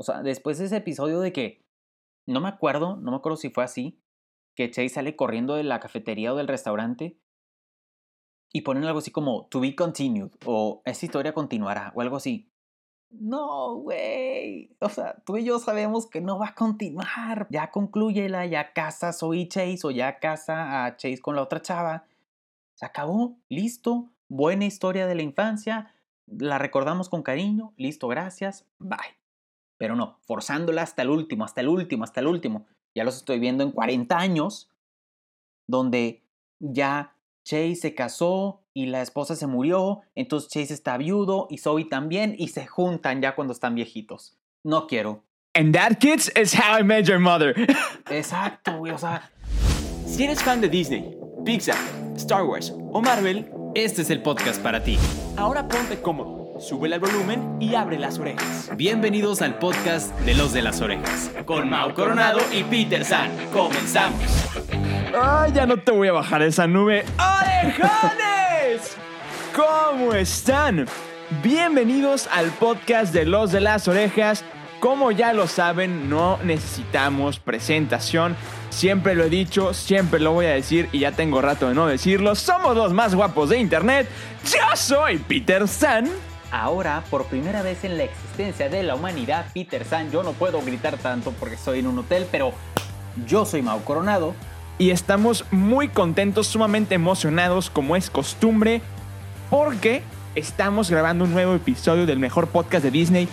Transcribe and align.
O 0.00 0.02
sea, 0.02 0.22
después 0.22 0.56
de 0.56 0.64
ese 0.64 0.78
episodio 0.78 1.20
de 1.20 1.30
que, 1.30 1.62
no 2.26 2.40
me 2.40 2.48
acuerdo, 2.48 2.96
no 2.96 3.10
me 3.10 3.18
acuerdo 3.18 3.36
si 3.36 3.50
fue 3.50 3.64
así, 3.64 4.00
que 4.54 4.70
Chase 4.70 4.88
sale 4.88 5.14
corriendo 5.14 5.56
de 5.56 5.62
la 5.62 5.78
cafetería 5.78 6.32
o 6.32 6.36
del 6.36 6.48
restaurante 6.48 7.18
y 8.50 8.62
ponen 8.62 8.84
algo 8.84 9.00
así 9.00 9.10
como 9.10 9.44
to 9.50 9.60
be 9.60 9.76
continued 9.76 10.30
o 10.46 10.80
esta 10.86 11.04
historia 11.04 11.34
continuará 11.34 11.92
o 11.94 12.00
algo 12.00 12.16
así. 12.16 12.50
No, 13.10 13.74
güey. 13.74 14.74
O 14.80 14.88
sea, 14.88 15.16
tú 15.26 15.36
y 15.36 15.44
yo 15.44 15.58
sabemos 15.58 16.06
que 16.06 16.22
no 16.22 16.38
va 16.38 16.48
a 16.48 16.54
continuar. 16.54 17.46
Ya 17.50 17.70
concluyela, 17.70 18.46
ya 18.46 18.72
casa 18.72 19.12
Soy 19.12 19.48
Chase 19.48 19.80
o 19.84 19.90
ya 19.90 20.18
casa 20.18 20.86
a 20.86 20.96
Chase 20.96 21.20
con 21.20 21.36
la 21.36 21.42
otra 21.42 21.60
chava. 21.60 22.06
Se 22.72 22.86
acabó, 22.86 23.36
listo. 23.50 24.08
Buena 24.28 24.64
historia 24.64 25.06
de 25.06 25.14
la 25.14 25.22
infancia. 25.22 25.92
La 26.26 26.56
recordamos 26.56 27.10
con 27.10 27.22
cariño. 27.22 27.74
Listo, 27.76 28.08
gracias. 28.08 28.64
Bye. 28.78 29.19
Pero 29.80 29.96
no, 29.96 30.18
forzándola 30.26 30.82
hasta 30.82 31.00
el 31.00 31.08
último, 31.08 31.42
hasta 31.42 31.62
el 31.62 31.68
último, 31.68 32.04
hasta 32.04 32.20
el 32.20 32.26
último. 32.26 32.66
Ya 32.94 33.02
los 33.02 33.16
estoy 33.16 33.38
viendo 33.38 33.64
en 33.64 33.70
40 33.70 34.14
años, 34.14 34.70
donde 35.66 36.22
ya 36.58 37.16
Chase 37.44 37.76
se 37.76 37.94
casó 37.94 38.60
y 38.74 38.86
la 38.86 39.00
esposa 39.00 39.36
se 39.36 39.46
murió, 39.46 40.02
entonces 40.14 40.50
Chase 40.50 40.74
está 40.74 40.98
viudo 40.98 41.46
y 41.48 41.56
Zoe 41.56 41.86
también 41.86 42.34
y 42.36 42.48
se 42.48 42.66
juntan 42.66 43.22
ya 43.22 43.34
cuando 43.34 43.54
están 43.54 43.74
viejitos. 43.74 44.36
No 44.62 44.86
quiero. 44.86 45.24
And 45.54 45.74
that, 45.74 45.98
kids, 45.98 46.30
is 46.36 46.54
how 46.54 46.78
I 46.78 46.82
met 46.82 47.06
your 47.06 47.18
mother. 47.18 47.54
Exacto, 48.10 48.76
güey, 48.76 48.92
o 48.92 48.98
sea. 48.98 49.30
Si 50.04 50.24
eres 50.24 50.42
fan 50.42 50.60
de 50.60 50.68
Disney, 50.68 51.16
Pixar, 51.46 51.78
Star 52.16 52.44
Wars 52.44 52.70
o 52.92 53.00
Marvel, 53.00 53.50
este 53.74 54.02
es 54.02 54.10
el 54.10 54.20
podcast 54.22 54.62
para 54.62 54.84
ti. 54.84 54.98
Ahora 55.36 55.66
ponte 55.66 56.02
cómodo, 56.02 56.39
sube 56.60 56.92
el 56.92 57.00
volumen 57.00 57.56
y 57.58 57.74
abre 57.74 57.98
las 57.98 58.18
orejas. 58.18 58.70
Bienvenidos 58.76 59.40
al 59.40 59.58
podcast 59.58 60.14
de 60.20 60.34
los 60.34 60.52
de 60.52 60.60
las 60.60 60.80
orejas. 60.82 61.30
Con 61.46 61.70
Mau 61.70 61.94
Coronado 61.94 62.38
y 62.52 62.62
Peter 62.64 63.04
San. 63.04 63.30
Comenzamos. 63.50 64.20
Ay, 65.18 65.52
ya 65.54 65.64
no 65.64 65.78
te 65.78 65.90
voy 65.90 66.08
a 66.08 66.12
bajar 66.12 66.42
esa 66.42 66.66
nube. 66.66 67.04
¡Orejones! 67.18 68.96
¿Cómo 69.56 70.12
están? 70.12 70.86
Bienvenidos 71.42 72.28
al 72.30 72.50
podcast 72.50 73.14
de 73.14 73.24
los 73.24 73.52
de 73.52 73.60
las 73.60 73.88
orejas. 73.88 74.44
Como 74.80 75.12
ya 75.12 75.32
lo 75.32 75.46
saben, 75.46 76.10
no 76.10 76.38
necesitamos 76.44 77.38
presentación. 77.38 78.36
Siempre 78.68 79.14
lo 79.14 79.24
he 79.24 79.30
dicho, 79.30 79.72
siempre 79.74 80.20
lo 80.20 80.32
voy 80.32 80.46
a 80.46 80.50
decir 80.50 80.88
y 80.92 81.00
ya 81.00 81.12
tengo 81.12 81.40
rato 81.40 81.68
de 81.68 81.74
no 81.74 81.86
decirlo. 81.86 82.34
Somos 82.34 82.76
los 82.76 82.92
más 82.92 83.14
guapos 83.14 83.48
de 83.48 83.58
internet. 83.58 84.08
Yo 84.44 84.76
soy 84.76 85.18
Peter 85.18 85.66
San. 85.66 86.10
Ahora, 86.50 87.04
por 87.10 87.26
primera 87.26 87.62
vez 87.62 87.84
en 87.84 87.96
la 87.96 88.04
existencia 88.04 88.68
de 88.68 88.82
la 88.82 88.96
humanidad, 88.96 89.46
Peter 89.54 89.84
San, 89.84 90.10
yo 90.10 90.22
no 90.22 90.32
puedo 90.32 90.60
gritar 90.62 90.98
tanto 90.98 91.32
porque 91.32 91.54
estoy 91.54 91.78
en 91.78 91.86
un 91.86 91.98
hotel, 91.98 92.26
pero 92.30 92.52
yo 93.26 93.44
soy 93.44 93.62
Mau 93.62 93.82
Coronado 93.84 94.34
y 94.78 94.90
estamos 94.90 95.44
muy 95.50 95.88
contentos, 95.88 96.48
sumamente 96.48 96.94
emocionados 96.94 97.70
como 97.70 97.96
es 97.96 98.10
costumbre, 98.10 98.82
porque 99.48 100.02
estamos 100.34 100.90
grabando 100.90 101.24
un 101.24 101.32
nuevo 101.32 101.54
episodio 101.54 102.06
del 102.06 102.18
mejor 102.18 102.48
podcast 102.48 102.82
de 102.82 102.90
Disney. 102.90 103.28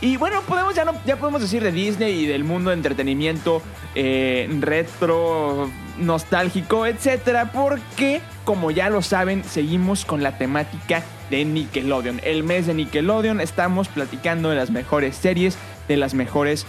Y 0.00 0.16
bueno, 0.18 0.42
podemos, 0.42 0.74
ya, 0.74 1.16
podemos 1.16 1.40
decir 1.40 1.62
de 1.62 1.72
Disney 1.72 2.24
y 2.24 2.26
del 2.26 2.44
mundo 2.44 2.70
de 2.70 2.76
entretenimiento 2.76 3.62
eh, 3.94 4.48
retro, 4.60 5.70
nostálgico, 5.98 6.86
etcétera, 6.86 7.50
porque 7.52 8.20
como 8.44 8.70
ya 8.70 8.90
lo 8.90 9.00
saben, 9.00 9.42
seguimos 9.42 10.04
con 10.04 10.22
la 10.22 10.36
temática 10.36 11.02
de 11.34 11.44
Nickelodeon. 11.44 12.20
El 12.22 12.44
mes 12.44 12.68
de 12.68 12.74
Nickelodeon 12.74 13.40
estamos 13.40 13.88
platicando 13.88 14.50
de 14.50 14.54
las 14.54 14.70
mejores 14.70 15.16
series, 15.16 15.58
de 15.88 15.96
las 15.96 16.14
mejores 16.14 16.64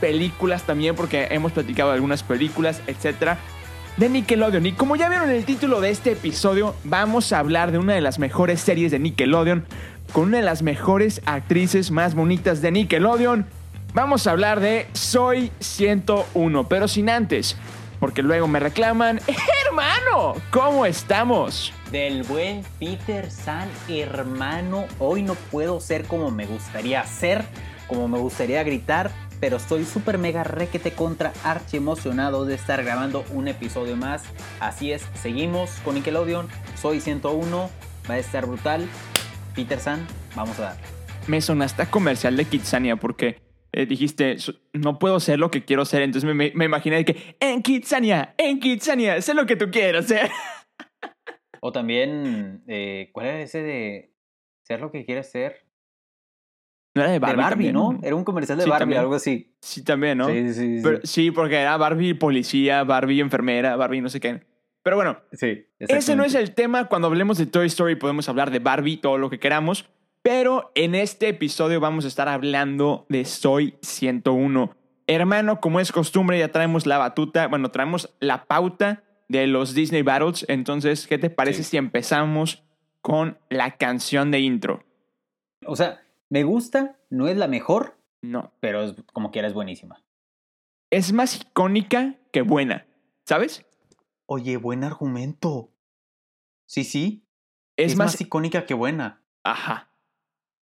películas 0.00 0.62
también, 0.62 0.96
porque 0.96 1.28
hemos 1.30 1.52
platicado 1.52 1.90
de 1.90 1.96
algunas 1.96 2.22
películas, 2.22 2.80
etcétera, 2.86 3.36
de 3.98 4.08
Nickelodeon. 4.08 4.64
Y 4.64 4.72
como 4.72 4.96
ya 4.96 5.10
vieron 5.10 5.28
en 5.28 5.36
el 5.36 5.44
título 5.44 5.82
de 5.82 5.90
este 5.90 6.12
episodio, 6.12 6.74
vamos 6.84 7.34
a 7.34 7.38
hablar 7.38 7.70
de 7.70 7.76
una 7.76 7.92
de 7.92 8.00
las 8.00 8.18
mejores 8.18 8.62
series 8.62 8.92
de 8.92 8.98
Nickelodeon, 8.98 9.66
con 10.10 10.28
una 10.28 10.38
de 10.38 10.44
las 10.44 10.62
mejores 10.62 11.20
actrices 11.26 11.90
más 11.90 12.14
bonitas 12.14 12.62
de 12.62 12.72
Nickelodeon. 12.72 13.44
Vamos 13.92 14.26
a 14.26 14.30
hablar 14.30 14.60
de 14.60 14.86
Soy 14.94 15.52
101, 15.60 16.66
pero 16.66 16.88
sin 16.88 17.10
antes, 17.10 17.58
porque 18.00 18.22
luego 18.22 18.48
me 18.48 18.58
reclaman, 18.58 19.20
hermano, 19.66 20.32
¿cómo 20.50 20.86
estamos? 20.86 21.74
Del 21.90 22.24
buen 22.24 22.62
Peter 22.80 23.30
San, 23.30 23.68
hermano, 23.88 24.86
hoy 24.98 25.22
no 25.22 25.34
puedo 25.34 25.78
ser 25.78 26.04
como 26.04 26.32
me 26.32 26.44
gustaría 26.44 27.04
ser, 27.04 27.44
como 27.86 28.08
me 28.08 28.18
gustaría 28.18 28.64
gritar, 28.64 29.12
pero 29.38 29.58
estoy 29.58 29.84
súper 29.84 30.18
mega 30.18 30.42
requete 30.42 30.90
contra 30.90 31.32
archi 31.44 31.76
emocionado 31.76 32.44
de 32.44 32.56
estar 32.56 32.82
grabando 32.82 33.24
un 33.32 33.46
episodio 33.46 33.96
más. 33.96 34.24
Así 34.58 34.90
es, 34.90 35.06
seguimos 35.14 35.70
con 35.84 35.94
Nickelodeon, 35.94 36.48
soy 36.74 37.00
101, 37.00 37.70
va 38.10 38.14
a 38.14 38.18
estar 38.18 38.46
brutal. 38.46 38.88
Peter 39.54 39.78
San, 39.78 40.04
vamos 40.34 40.58
a 40.58 40.62
dar. 40.62 40.76
Me 41.28 41.40
sonaste 41.40 41.86
comercial 41.86 42.36
de 42.36 42.46
Kitsania 42.46 42.96
porque 42.96 43.40
eh, 43.72 43.86
dijiste, 43.86 44.38
no 44.72 44.98
puedo 44.98 45.20
ser 45.20 45.38
lo 45.38 45.52
que 45.52 45.64
quiero 45.64 45.84
ser, 45.84 46.02
entonces 46.02 46.26
me, 46.34 46.50
me, 46.52 46.64
imaginé 46.64 47.04
que 47.04 47.36
en 47.38 47.62
Kitsania, 47.62 48.34
en 48.38 48.58
Kitsania, 48.58 49.22
sé 49.22 49.34
lo 49.34 49.46
que 49.46 49.54
tú 49.54 49.70
quieras 49.70 50.06
ser. 50.06 50.30
O 51.60 51.72
también, 51.72 52.62
eh, 52.66 53.10
¿cuál 53.12 53.26
era 53.26 53.40
ese 53.40 53.62
de 53.62 54.14
ser 54.62 54.80
lo 54.80 54.90
que 54.90 55.04
quieres 55.04 55.30
ser? 55.30 55.66
No 56.94 57.02
era 57.02 57.12
de 57.12 57.18
Barbie. 57.18 57.72
¿no? 57.72 57.98
Era 58.02 58.16
un 58.16 58.24
comercial 58.24 58.58
de 58.58 58.66
Barbie, 58.66 58.96
algo 58.96 59.14
así. 59.14 59.54
Sí, 59.60 59.84
también, 59.84 60.18
¿no? 60.18 60.28
Sí, 60.28 60.54
sí, 60.54 60.80
sí. 60.80 60.88
sí, 61.04 61.30
porque 61.30 61.56
era 61.56 61.76
Barbie 61.76 62.14
policía, 62.14 62.84
Barbie 62.84 63.20
enfermera, 63.20 63.76
Barbie 63.76 64.00
no 64.00 64.08
sé 64.08 64.18
qué. 64.18 64.40
Pero 64.82 64.96
bueno, 64.96 65.18
sí, 65.32 65.66
ese 65.80 66.14
no 66.14 66.24
es 66.24 66.34
el 66.34 66.54
tema. 66.54 66.86
Cuando 66.86 67.08
hablemos 67.08 67.38
de 67.38 67.46
Toy 67.46 67.66
Story 67.66 67.96
podemos 67.96 68.28
hablar 68.28 68.50
de 68.50 68.60
Barbie, 68.60 68.96
todo 68.96 69.18
lo 69.18 69.28
que 69.28 69.40
queramos. 69.40 69.90
Pero 70.22 70.70
en 70.74 70.94
este 70.94 71.28
episodio 71.28 71.80
vamos 71.80 72.04
a 72.04 72.08
estar 72.08 72.28
hablando 72.28 73.04
de 73.08 73.24
Soy 73.24 73.76
101. 73.82 74.76
Hermano, 75.08 75.60
como 75.60 75.80
es 75.80 75.92
costumbre, 75.92 76.38
ya 76.38 76.52
traemos 76.52 76.86
la 76.86 76.98
batuta, 76.98 77.46
bueno, 77.48 77.70
traemos 77.70 78.14
la 78.20 78.44
pauta 78.46 79.04
de 79.28 79.46
los 79.46 79.74
Disney 79.74 80.02
Battles. 80.02 80.44
Entonces, 80.48 81.06
¿qué 81.06 81.18
te 81.18 81.30
parece 81.30 81.62
si 81.62 81.76
empezamos 81.76 82.64
con 83.00 83.38
la 83.50 83.76
canción 83.76 84.30
de 84.30 84.40
intro? 84.40 84.84
O 85.66 85.76
sea, 85.76 86.02
me 86.28 86.44
gusta, 86.44 86.98
no 87.10 87.28
es 87.28 87.36
la 87.36 87.48
mejor. 87.48 87.98
No. 88.22 88.52
Pero 88.60 88.82
es, 88.82 88.94
como 89.12 89.30
quiera 89.30 89.48
es 89.48 89.54
buenísima. 89.54 90.02
Es 90.90 91.12
más 91.12 91.40
icónica 91.40 92.16
que 92.32 92.42
buena, 92.42 92.86
¿sabes? 93.24 93.64
Oye, 94.26 94.56
buen 94.56 94.84
argumento. 94.84 95.72
Sí, 96.66 96.84
sí. 96.84 97.24
Es, 97.76 97.96
más... 97.96 98.20
icónica 98.20 98.66
que 98.66 98.74
buena. 98.74 99.22
Ajá. 99.44 99.90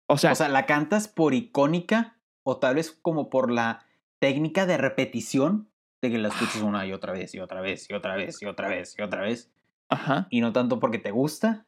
O 0.07 0.17
sea, 0.17 0.31
o 0.31 0.35
sea, 0.35 0.49
¿la 0.49 0.65
cantas 0.65 1.07
por 1.07 1.33
icónica 1.33 2.19
o 2.43 2.57
tal 2.57 2.75
vez 2.75 2.91
como 2.91 3.29
por 3.29 3.51
la 3.51 3.85
técnica 4.19 4.65
de 4.65 4.77
repetición 4.77 5.68
de 6.01 6.09
que 6.09 6.17
la 6.17 6.29
escuches 6.29 6.61
una 6.61 6.85
y 6.85 6.93
otra 6.93 7.13
vez 7.13 7.33
y 7.35 7.39
otra 7.39 7.61
vez 7.61 7.89
y 7.89 7.93
otra 7.93 8.15
vez 8.15 8.41
y 8.41 8.45
otra 8.45 8.67
vez 8.69 8.95
y 8.97 9.01
otra 9.01 9.21
vez? 9.21 9.51
Ajá. 9.89 10.27
Y 10.29 10.41
no 10.41 10.53
tanto 10.53 10.79
porque 10.79 10.99
te 10.99 11.11
gusta. 11.11 11.65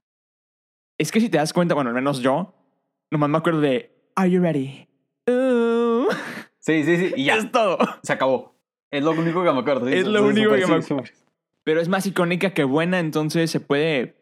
Es 0.97 1.11
que 1.11 1.19
si 1.19 1.29
te 1.29 1.37
das 1.37 1.53
cuenta, 1.53 1.73
bueno, 1.73 1.89
al 1.89 1.95
menos 1.95 2.19
yo, 2.19 2.55
Nomás 3.11 3.29
me 3.29 3.37
acuerdo 3.37 3.59
de 3.59 3.93
Are 4.15 4.31
you 4.31 4.41
ready? 4.41 4.87
Uh. 5.27 6.07
Sí, 6.59 6.83
sí, 6.83 6.95
sí. 6.95 7.13
Y 7.17 7.25
ya. 7.25 7.37
Es 7.37 7.51
todo. 7.51 7.79
Se 8.03 8.13
acabó. 8.13 8.55
Es 8.91 9.03
lo 9.03 9.11
único 9.11 9.43
que 9.43 9.51
me 9.51 9.59
acuerdo. 9.59 9.87
Es 9.87 10.05
lo 10.05 10.23
único 10.23 10.51
que 10.51 10.67
me 10.67 10.75
acuerdo. 10.75 11.03
Pero 11.63 11.81
es 11.81 11.89
más 11.89 12.05
icónica 12.05 12.53
que 12.53 12.63
buena, 12.63 12.99
entonces 12.99 13.49
se 13.49 13.59
puede. 13.59 14.15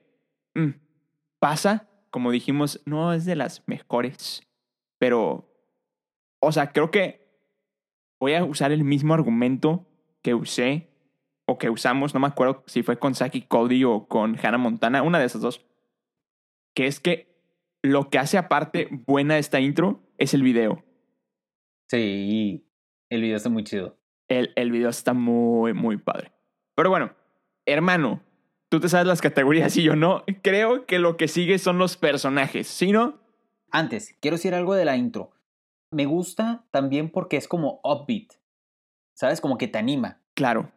Mm, 0.55 0.69
pasa, 1.39 1.89
como 2.11 2.31
dijimos, 2.31 2.81
no 2.85 3.11
es 3.11 3.25
de 3.25 3.35
las 3.35 3.67
mejores. 3.67 4.41
Pero. 4.97 5.53
O 6.39 6.53
sea, 6.53 6.71
creo 6.71 6.91
que 6.91 7.27
voy 8.21 8.35
a 8.35 8.45
usar 8.45 8.71
el 8.71 8.85
mismo 8.85 9.13
argumento 9.13 9.85
que 10.29 10.35
usé 10.35 10.87
o 11.47 11.57
que 11.57 11.71
usamos, 11.71 12.13
no 12.13 12.19
me 12.19 12.27
acuerdo 12.27 12.63
si 12.67 12.83
fue 12.83 12.99
con 12.99 13.15
Saki 13.15 13.41
Cody 13.41 13.83
o 13.83 14.07
con 14.07 14.37
Hannah 14.37 14.59
Montana, 14.59 15.01
una 15.01 15.17
de 15.17 15.25
esas 15.25 15.41
dos. 15.41 15.65
Que 16.75 16.85
es 16.85 16.99
que 16.99 17.35
lo 17.81 18.11
que 18.11 18.19
hace 18.19 18.37
aparte 18.37 18.89
buena 18.91 19.39
esta 19.39 19.59
intro 19.59 20.03
es 20.19 20.35
el 20.35 20.43
video. 20.43 20.83
Sí, 21.89 22.69
el 23.09 23.21
video 23.21 23.37
está 23.37 23.49
muy 23.49 23.63
chido. 23.63 23.97
El, 24.27 24.53
el 24.55 24.69
video 24.69 24.89
está 24.89 25.13
muy, 25.13 25.73
muy 25.73 25.97
padre. 25.97 26.31
Pero 26.75 26.91
bueno, 26.91 27.15
hermano, 27.65 28.21
tú 28.69 28.79
te 28.79 28.87
sabes 28.87 29.07
las 29.07 29.21
categorías 29.21 29.75
y 29.77 29.81
yo 29.81 29.95
no. 29.95 30.23
Creo 30.43 30.85
que 30.85 30.99
lo 30.99 31.17
que 31.17 31.27
sigue 31.27 31.57
son 31.57 31.79
los 31.79 31.97
personajes, 31.97 32.67
¿sí 32.67 32.91
no? 32.91 33.19
Antes, 33.71 34.15
quiero 34.19 34.37
decir 34.37 34.53
algo 34.53 34.75
de 34.75 34.85
la 34.85 34.95
intro. 34.95 35.31
Me 35.91 36.05
gusta 36.05 36.67
también 36.69 37.09
porque 37.09 37.37
es 37.37 37.47
como 37.47 37.79
upbeat. 37.83 38.38
¿Sabes? 39.19 39.41
Como 39.41 39.57
que 39.57 39.67
te 39.67 39.77
anima. 39.77 40.21
Claro. 40.33 40.71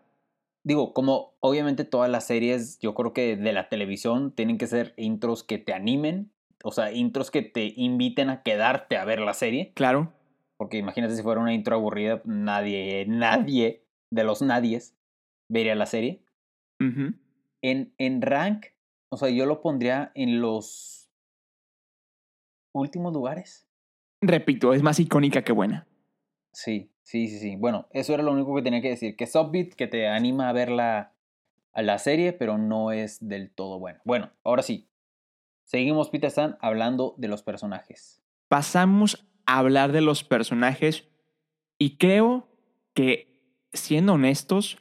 Digo, 0.64 0.92
como 0.94 1.36
obviamente 1.38 1.84
todas 1.84 2.10
las 2.10 2.26
series, 2.26 2.80
yo 2.80 2.92
creo 2.92 3.12
que 3.12 3.36
de 3.36 3.52
la 3.52 3.68
televisión 3.68 4.32
tienen 4.34 4.58
que 4.58 4.66
ser 4.66 4.94
intros 4.96 5.44
que 5.44 5.58
te 5.58 5.72
animen, 5.72 6.32
o 6.64 6.72
sea, 6.72 6.90
intros 6.90 7.30
que 7.30 7.42
te 7.42 7.72
inviten 7.76 8.30
a 8.30 8.42
quedarte 8.42 8.96
a 8.96 9.04
ver 9.04 9.20
la 9.20 9.32
serie. 9.32 9.72
Claro. 9.76 10.12
porque 10.56 10.76
imagínate 10.78 11.14
si 11.14 11.22
fuera 11.22 11.40
una 11.40 11.54
intro 11.54 11.76
aburrida, 11.76 12.20
nadie, 12.24 13.04
nadie 13.06 13.84
de 14.10 14.24
los 14.24 14.42
nadies 14.42 14.96
vería 15.48 15.76
la 15.76 15.86
serie. 15.86 16.24
En, 16.80 17.94
en 17.96 18.22
rank, 18.22 18.66
o 19.08 19.18
sea, 19.18 19.30
yo 19.30 19.46
lo 19.46 19.60
pondría 19.62 20.10
en 20.16 20.40
los 20.40 21.08
últimos 22.72 23.12
lugares. 23.12 23.68
Repito, 24.20 24.72
es 24.72 24.82
más 24.82 24.98
icónica 24.98 25.42
que 25.42 25.52
buena. 25.52 25.86
Sí, 26.52 26.90
sí, 27.02 27.28
sí, 27.28 27.38
sí. 27.38 27.56
Bueno, 27.56 27.88
eso 27.92 28.14
era 28.14 28.22
lo 28.22 28.32
único 28.32 28.54
que 28.54 28.62
tenía 28.62 28.82
que 28.82 28.90
decir. 28.90 29.16
Que 29.16 29.26
Subbeat, 29.26 29.74
que 29.74 29.86
te 29.86 30.08
anima 30.08 30.48
a 30.48 30.52
ver 30.52 30.70
la, 30.70 31.14
a 31.72 31.82
la 31.82 31.98
serie, 31.98 32.32
pero 32.32 32.58
no 32.58 32.92
es 32.92 33.26
del 33.26 33.50
todo 33.50 33.78
bueno. 33.78 34.00
Bueno, 34.04 34.30
ahora 34.44 34.62
sí. 34.62 34.88
Seguimos, 35.64 36.10
Peter 36.10 36.28
Stan, 36.28 36.58
hablando 36.60 37.14
de 37.16 37.28
los 37.28 37.42
personajes. 37.42 38.22
Pasamos 38.48 39.26
a 39.46 39.58
hablar 39.58 39.92
de 39.92 40.02
los 40.02 40.24
personajes 40.24 41.08
y 41.78 41.96
creo 41.96 42.48
que, 42.94 43.40
siendo 43.72 44.14
honestos, 44.14 44.78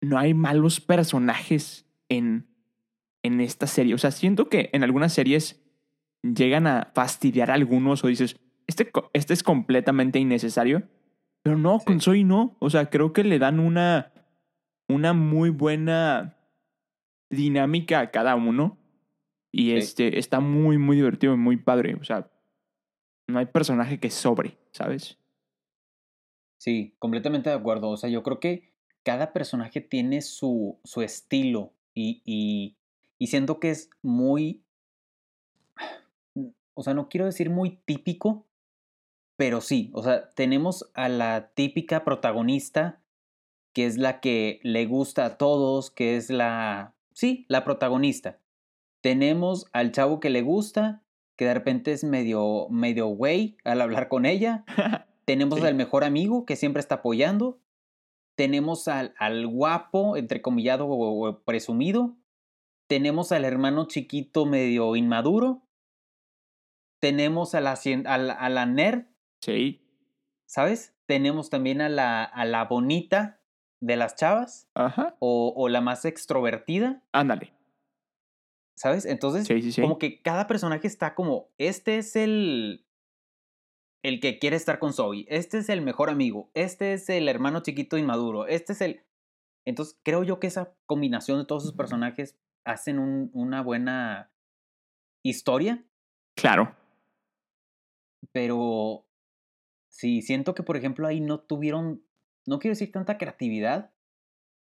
no 0.00 0.18
hay 0.18 0.34
malos 0.34 0.80
personajes 0.80 1.86
en, 2.08 2.46
en 3.22 3.40
esta 3.40 3.66
serie. 3.66 3.94
O 3.94 3.98
sea, 3.98 4.12
siento 4.12 4.48
que 4.48 4.70
en 4.72 4.84
algunas 4.84 5.12
series 5.12 5.60
llegan 6.22 6.66
a 6.66 6.92
fastidiar 6.94 7.50
a 7.50 7.54
algunos 7.54 8.04
o 8.04 8.08
dices, 8.08 8.36
este, 8.82 8.92
este 9.12 9.34
es 9.34 9.42
completamente 9.42 10.18
innecesario. 10.18 10.82
Pero 11.42 11.56
no, 11.56 11.78
Sí. 11.78 11.86
con 11.86 12.00
Soy 12.00 12.24
no. 12.24 12.56
O 12.60 12.70
sea, 12.70 12.90
creo 12.90 13.12
que 13.12 13.24
le 13.24 13.38
dan 13.38 13.60
una, 13.60 14.12
una 14.88 15.12
muy 15.12 15.50
buena 15.50 16.36
dinámica 17.30 18.00
a 18.00 18.10
cada 18.10 18.34
uno. 18.34 18.78
Y 19.52 19.70
Sí. 19.70 19.76
este 19.76 20.18
está 20.18 20.40
muy, 20.40 20.78
muy 20.78 20.96
divertido 20.96 21.34
y 21.34 21.38
muy 21.38 21.56
padre. 21.56 21.94
O 21.94 22.04
sea, 22.04 22.30
no 23.28 23.38
hay 23.38 23.46
personaje 23.46 23.98
que 24.00 24.10
sobre, 24.10 24.58
¿sabes? 24.72 25.18
Sí, 26.60 26.94
completamente 26.98 27.50
de 27.50 27.56
acuerdo. 27.56 27.88
O 27.90 27.96
sea, 27.96 28.10
yo 28.10 28.22
creo 28.22 28.40
que 28.40 28.74
cada 29.04 29.32
personaje 29.32 29.80
tiene 29.80 30.22
su, 30.22 30.80
su 30.84 31.02
estilo 31.02 31.72
y, 31.94 32.20
y, 32.24 32.76
y 33.18 33.26
siento 33.28 33.60
que 33.60 33.70
es 33.70 33.90
muy, 34.02 34.64
o 36.74 36.82
sea, 36.82 36.94
no 36.94 37.08
quiero 37.08 37.26
decir 37.26 37.48
muy 37.48 37.76
típico, 37.84 38.47
pero 39.38 39.60
sí, 39.60 39.90
o 39.94 40.02
sea, 40.02 40.30
tenemos 40.30 40.90
a 40.94 41.08
la 41.08 41.52
típica 41.54 42.04
protagonista 42.04 43.00
que 43.72 43.86
es 43.86 43.96
la 43.96 44.18
que 44.18 44.58
le 44.64 44.86
gusta 44.86 45.24
a 45.24 45.36
todos, 45.38 45.92
que 45.92 46.16
es 46.16 46.30
la, 46.30 46.96
sí, 47.12 47.46
la 47.48 47.62
protagonista. 47.62 48.40
Tenemos 49.00 49.66
al 49.72 49.92
chavo 49.92 50.18
que 50.18 50.30
le 50.30 50.42
gusta, 50.42 51.04
que 51.36 51.44
de 51.44 51.54
repente 51.54 51.92
es 51.92 52.02
medio, 52.02 52.66
medio 52.70 53.06
güey 53.06 53.56
al 53.62 53.80
hablar 53.80 54.08
con 54.08 54.26
ella. 54.26 54.64
Tenemos 55.24 55.60
Sí. 55.60 55.66
al 55.66 55.76
mejor 55.76 56.02
amigo 56.02 56.44
que 56.44 56.56
siempre 56.56 56.80
está 56.80 56.96
apoyando. 56.96 57.60
Tenemos 58.36 58.88
al, 58.88 59.14
al 59.18 59.46
guapo, 59.46 60.16
entrecomillado 60.16 60.88
o, 60.88 61.28
o 61.28 61.38
presumido. 61.44 62.16
Tenemos 62.88 63.30
al 63.30 63.44
hermano 63.44 63.86
chiquito 63.86 64.44
medio 64.46 64.96
inmaduro. 64.96 65.62
Tenemos 67.00 67.54
a 67.54 67.60
la, 67.60 67.78
a 68.06 68.18
la, 68.18 68.32
a 68.32 68.48
la 68.48 68.66
nerd, 68.66 69.06
sí. 69.40 69.80
¿sabes? 70.46 70.94
Tenemos 71.06 71.50
también 71.50 71.80
a 71.80 71.88
la, 71.88 72.24
a 72.24 72.44
la 72.44 72.64
bonita 72.64 73.40
de 73.80 73.96
las 73.96 74.16
chavas 74.16 74.68
Ajá. 74.74 75.16
o, 75.20 75.52
o 75.56 75.68
la 75.68 75.80
más 75.80 76.04
extrovertida, 76.04 77.02
Ándale. 77.12 77.52
¿sabes? 78.76 79.04
Entonces, 79.06 79.46
Sí, 79.46 79.60
sí, 79.62 79.72
sí. 79.72 79.82
como 79.82 79.98
que 79.98 80.20
cada 80.22 80.46
personaje 80.46 80.86
está 80.86 81.14
como, 81.14 81.48
este 81.58 81.98
es 81.98 82.16
el, 82.16 82.86
el 84.02 84.20
que 84.20 84.38
quiere 84.38 84.56
estar 84.56 84.78
con 84.78 84.92
Zoe, 84.92 85.26
este 85.28 85.58
es 85.58 85.68
el 85.68 85.80
mejor 85.82 86.10
amigo, 86.10 86.50
este 86.54 86.92
es 86.94 87.08
el 87.10 87.28
hermano 87.28 87.60
chiquito 87.62 87.96
inmaduro, 87.98 88.46
este 88.46 88.72
es 88.72 88.80
el... 88.80 89.04
Entonces 89.66 89.98
creo 90.02 90.22
yo 90.24 90.40
que 90.40 90.46
esa 90.46 90.74
combinación 90.86 91.38
de 91.38 91.44
todos 91.44 91.64
esos 91.64 91.76
personajes 91.76 92.38
hacen 92.64 92.98
un- 92.98 93.30
una 93.34 93.62
buena 93.62 94.32
historia, 95.22 95.84
Claro. 96.36 96.74
pero 98.32 99.04
sí, 99.88 100.22
siento 100.22 100.54
que 100.54 100.62
por 100.62 100.76
ejemplo 100.76 101.06
ahí 101.06 101.20
no 101.20 101.40
tuvieron, 101.40 102.02
no 102.46 102.58
quiero 102.58 102.72
decir 102.72 102.92
tanta 102.92 103.18
creatividad 103.18 103.92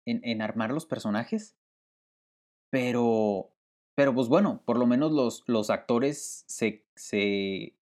en, 0.04 0.20
en 0.24 0.42
armar 0.42 0.72
los 0.72 0.86
personajes, 0.86 1.56
pero, 2.70 3.50
pero 3.94 4.14
pues 4.14 4.28
bueno, 4.28 4.62
por 4.64 4.78
lo 4.78 4.86
menos 4.86 5.12
los, 5.12 5.44
los 5.46 5.70
actores 5.70 6.44
se, 6.46 6.84
se, 6.94 7.76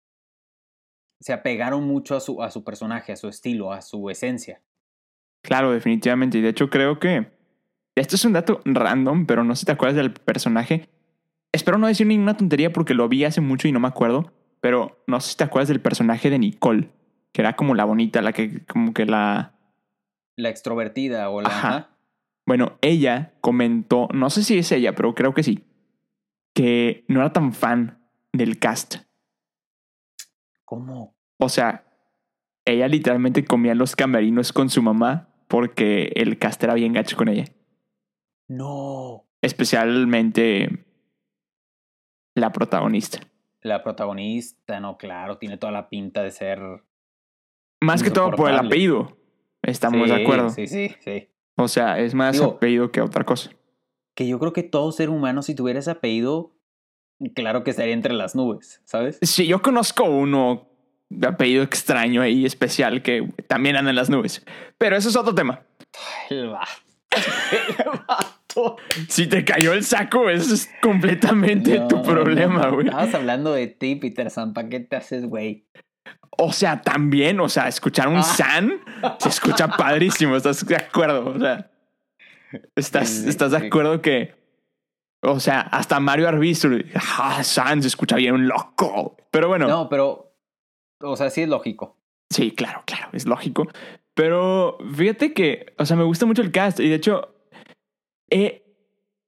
se 1.20 1.32
apegaron 1.32 1.84
mucho 1.84 2.16
a 2.16 2.20
su, 2.20 2.42
a 2.42 2.50
su 2.50 2.64
personaje, 2.64 3.12
a 3.12 3.16
su 3.16 3.28
estilo, 3.28 3.72
a 3.72 3.82
su 3.82 4.10
esencia. 4.10 4.62
Claro, 5.42 5.72
definitivamente. 5.72 6.38
Y 6.38 6.40
de 6.42 6.50
hecho 6.50 6.70
creo 6.70 6.98
que... 6.98 7.38
Esto 7.96 8.16
es 8.16 8.24
un 8.24 8.32
dato 8.32 8.60
random, 8.64 9.26
pero 9.26 9.44
no 9.44 9.54
sé 9.54 9.60
si 9.60 9.66
te 9.66 9.72
acuerdas 9.72 9.96
del 9.96 10.12
personaje. 10.12 10.88
Espero 11.52 11.76
no 11.76 11.86
decir 11.86 12.06
ninguna 12.06 12.36
tontería 12.36 12.72
porque 12.72 12.94
lo 12.94 13.08
vi 13.08 13.24
hace 13.24 13.40
mucho 13.40 13.68
y 13.68 13.72
no 13.72 13.80
me 13.80 13.88
acuerdo. 13.88 14.32
Pero 14.60 15.02
no 15.06 15.20
sé 15.20 15.30
si 15.32 15.36
te 15.36 15.44
acuerdas 15.44 15.68
del 15.68 15.80
personaje 15.80 16.30
de 16.30 16.38
Nicole. 16.38 16.88
Que 17.32 17.42
era 17.42 17.56
como 17.56 17.74
la 17.74 17.84
bonita, 17.84 18.22
la 18.22 18.32
que 18.32 18.64
como 18.66 18.92
que 18.92 19.06
la... 19.06 19.54
La 20.36 20.48
extrovertida 20.48 21.30
o 21.30 21.40
la... 21.40 21.48
Ajá. 21.48 21.96
Bueno, 22.46 22.78
ella 22.80 23.34
comentó, 23.40 24.08
no 24.12 24.30
sé 24.30 24.42
si 24.42 24.58
es 24.58 24.72
ella, 24.72 24.94
pero 24.94 25.14
creo 25.14 25.34
que 25.34 25.42
sí, 25.42 25.64
que 26.54 27.04
no 27.06 27.20
era 27.20 27.32
tan 27.32 27.52
fan 27.52 28.02
del 28.32 28.58
cast. 28.58 28.96
¿Cómo? 30.64 31.14
O 31.38 31.48
sea, 31.48 31.84
ella 32.64 32.88
literalmente 32.88 33.44
comía 33.44 33.74
los 33.74 33.94
camerinos 33.94 34.52
con 34.52 34.68
su 34.68 34.82
mamá 34.82 35.28
porque 35.46 36.12
el 36.16 36.38
cast 36.38 36.62
era 36.64 36.74
bien 36.74 36.92
gacho 36.92 37.16
con 37.16 37.28
ella. 37.28 37.44
No. 38.48 39.28
Especialmente 39.42 40.86
la 42.34 42.52
protagonista. 42.52 43.20
La 43.62 43.82
protagonista, 43.82 44.80
no, 44.80 44.96
claro, 44.96 45.38
tiene 45.38 45.58
toda 45.58 45.72
la 45.72 45.88
pinta 45.88 46.22
de 46.22 46.30
ser... 46.30 46.60
Más 47.80 48.02
que 48.02 48.10
todo 48.10 48.30
por 48.32 48.50
el 48.50 48.56
apellido. 48.58 49.16
Estamos 49.62 50.08
de 50.08 50.22
acuerdo. 50.22 50.50
Sí, 50.50 50.66
sí, 50.66 50.94
sí. 51.00 51.28
O 51.56 51.68
sea, 51.68 51.98
es 51.98 52.14
más 52.14 52.34
Digo- 52.36 52.52
apellido 52.56 52.90
que 52.90 53.00
otra 53.00 53.24
cosa. 53.24 53.50
Que 54.14 54.26
yo 54.26 54.38
creo 54.38 54.52
que 54.52 54.62
todo 54.62 54.90
ser 54.92 55.10
humano, 55.10 55.42
si 55.42 55.54
tuviera 55.54 55.78
ese 55.78 55.90
apellido, 55.90 56.52
claro 57.34 57.62
que 57.64 57.70
estaría 57.70 57.94
entre 57.94 58.12
las 58.14 58.34
nubes, 58.34 58.80
¿sabes? 58.84 59.18
Sí, 59.22 59.46
yo 59.46 59.62
conozco 59.62 60.04
uno 60.04 60.68
de 61.10 61.26
apellido 61.28 61.62
extraño 61.62 62.22
ahí 62.22 62.44
especial 62.46 63.02
que 63.02 63.28
también 63.46 63.76
anda 63.76 63.90
en 63.90 63.96
las 63.96 64.10
nubes. 64.10 64.44
Pero 64.78 64.96
eso 64.96 65.08
es 65.08 65.16
otro 65.16 65.34
tema. 65.34 65.62
El 66.28 66.48
vato. 66.50 66.70
El 67.78 68.00
vato. 68.06 68.76
Si 69.08 69.26
te 69.28 69.44
cayó 69.44 69.72
el 69.72 69.84
saco, 69.84 70.28
eso 70.28 70.54
es 70.54 70.68
completamente 70.82 71.78
No, 71.78 71.88
tu 71.88 72.02
problema, 72.02 72.66
no, 72.66 72.74
güey. 72.74 72.86
Estabas 72.88 73.14
hablando 73.14 73.52
de 73.52 73.68
ti, 73.68 73.94
Peter 73.96 74.28
San, 74.30 74.54
¿para 74.54 74.68
qué 74.68 74.80
te 74.80 74.96
haces, 74.96 75.24
güey? 75.26 75.66
O 76.38 76.52
sea, 76.52 76.80
también, 76.80 77.38
o 77.40 77.48
sea, 77.48 77.68
escuchar 77.68 78.08
un 78.08 78.18
Ah. 78.18 78.22
San 78.22 78.80
se 79.18 79.28
escucha 79.28 79.68
padrísimo, 79.76 80.36
¿estás 80.36 80.64
de 80.66 80.76
acuerdo? 80.76 81.30
O 81.30 81.38
sea, 81.38 81.70
estás, 82.76 83.24
estás 83.24 83.50
de 83.50 83.58
acuerdo 83.58 84.00
que, 84.00 84.34
o 85.22 85.38
sea, 85.38 85.60
hasta 85.60 86.00
Mario 86.00 86.28
Arbistro, 86.28 86.76
ah, 87.18 87.42
San 87.44 87.82
se 87.82 87.88
escucha 87.88 88.16
bien 88.16 88.48
loco. 88.48 89.16
Pero 89.30 89.48
bueno, 89.48 89.68
No, 89.68 89.88
pero, 89.88 90.32
o 91.02 91.16
sea, 91.16 91.28
sí 91.30 91.42
es 91.42 91.48
lógico. 91.48 91.98
sí, 92.30 92.52
claro, 92.52 92.82
claro, 92.86 93.08
es 93.12 93.26
lógico. 93.26 93.68
Pero 94.14 94.78
fíjate 94.94 95.32
que, 95.34 95.74
o 95.78 95.84
sea, 95.86 95.96
me 95.96 96.04
gusta 96.04 96.26
mucho 96.26 96.42
el 96.42 96.52
cast 96.52 96.80
y 96.80 96.88
de 96.88 96.94
hecho, 96.94 97.34
eh, 98.30 98.64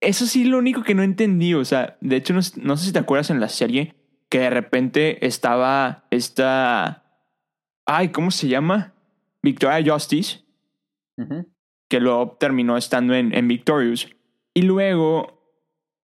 eso 0.01 0.27
sí 0.27 0.45
lo 0.45 0.59
único 0.59 0.83
que 0.83 0.95
no 0.95 1.03
entendí, 1.03 1.55
o 1.55 1.65
sea, 1.65 1.97
de 2.01 2.17
hecho, 2.17 2.33
no, 2.35 2.41
no 2.57 2.77
sé 2.77 2.87
si 2.87 2.93
te 2.93 2.99
acuerdas 2.99 3.31
en 3.31 3.41
la 3.41 3.49
serie 3.49 3.95
que 4.33 4.39
de 4.39 4.49
repente 4.49 5.27
estaba 5.27 6.07
esta, 6.11 7.03
ay, 7.85 8.09
¿cómo 8.09 8.31
se 8.31 8.49
llama? 8.49 8.95
Victoria 9.43 9.93
Justice. 9.93 10.41
Que 11.91 12.01
luego 12.01 12.39
terminó 12.41 12.79
estando 12.79 13.13
en, 13.13 13.35
en 13.35 13.47
Victorious. 13.47 14.09
Y 14.55 14.63
luego 14.63 15.39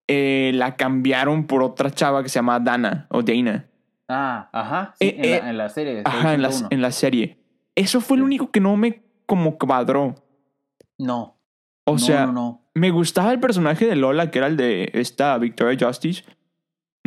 eh, 0.08 0.50
la 0.54 0.76
cambiaron 0.76 1.47
por 1.47 1.62
otra 1.62 1.90
chava 1.90 2.23
que 2.23 2.28
se 2.28 2.35
llama 2.38 2.61
Dana 2.61 3.06
o 3.08 3.23
Dana. 3.23 3.70
Ah, 4.08 4.50
ajá. 4.52 4.94
Sí, 5.00 5.06
Eh, 5.06 5.14
en, 5.16 5.25
eh, 5.25 5.40
la, 5.40 5.49
en 5.49 5.56
la 5.56 5.68
serie. 5.70 6.02
Ajá, 6.04 6.35
en 6.35 6.42
la, 6.42 6.50
101. 6.52 6.68
en 6.70 6.82
la 6.82 6.92
serie. 6.92 7.38
Eso 7.75 8.02
fue 8.02 8.18
lo 8.18 8.26
único 8.26 8.50
que 8.50 8.61
no 8.61 8.76
me 8.76 9.04
como 9.25 9.56
cuadró. 9.56 10.16
No. 10.99 11.40
O 11.87 11.92
no, 11.92 11.99
sea, 11.99 12.26
No, 12.26 12.32
no. 12.32 12.70
me 12.75 12.90
gustaba 12.90 13.32
el 13.32 13.40
personaje 13.40 13.87
de 13.87 13.97
Lola, 13.97 14.30
que 14.30 14.37
era 14.37 14.49
el 14.49 14.58
de 14.58 14.90
esta 14.92 15.38
Victoria 15.38 15.78
Justice. 15.87 16.25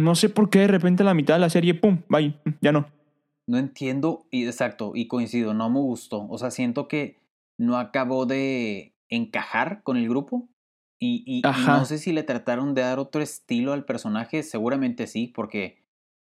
No 0.01 0.15
sé 0.15 0.29
por 0.29 0.49
qué 0.49 0.59
de 0.59 0.67
repente 0.67 1.03
a 1.03 1.05
la 1.05 1.13
mitad 1.13 1.35
de 1.35 1.39
la 1.39 1.49
serie, 1.49 1.73
pum, 1.73 2.01
bye, 2.09 2.33
ya 2.61 2.71
no. 2.71 2.87
No 3.47 3.57
entiendo, 3.57 4.25
y 4.31 4.45
exacto, 4.45 4.91
y 4.95 5.07
coincido, 5.07 5.53
no 5.53 5.69
me 5.69 5.79
gustó. 5.79 6.27
O 6.29 6.37
sea, 6.37 6.51
siento 6.51 6.87
que 6.87 7.17
no 7.57 7.77
acabó 7.77 8.25
de 8.25 8.93
encajar 9.09 9.83
con 9.83 9.97
el 9.97 10.07
grupo. 10.07 10.47
Y, 10.99 11.23
y- 11.25 11.39
y 11.39 11.41
Ajá. 11.47 11.79
no 11.79 11.85
sé 11.85 11.97
si 11.97 12.13
le 12.13 12.21
trataron 12.23 12.75
de 12.75 12.83
dar 12.83 12.99
otro 12.99 13.21
estilo 13.21 13.73
al 13.73 13.85
personaje, 13.85 14.43
seguramente 14.43 15.07
sí, 15.07 15.27
porque 15.27 15.81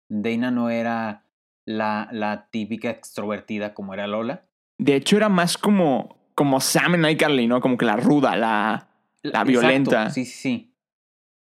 Dana 0.08 0.50
no 0.52 0.70
era 0.70 1.24
la, 1.64 2.08
la 2.12 2.48
típica 2.50 2.88
extrovertida 2.90 3.74
como 3.74 3.92
era 3.92 4.06
Lola. 4.06 4.44
De 4.78 4.94
hecho, 4.94 5.16
era 5.16 5.28
más 5.28 5.58
como, 5.58 6.16
como 6.36 6.60
Sam 6.60 6.94
en 6.94 7.10
iCarly, 7.10 7.48
¿no? 7.48 7.60
Como 7.60 7.76
que 7.76 7.84
la 7.86 7.96
ruda, 7.96 8.36
la, 8.36 8.88
la 9.22 9.42
violenta. 9.44 10.10
Sí, 10.10 10.24
sí, 10.24 10.32
sí. 10.32 10.74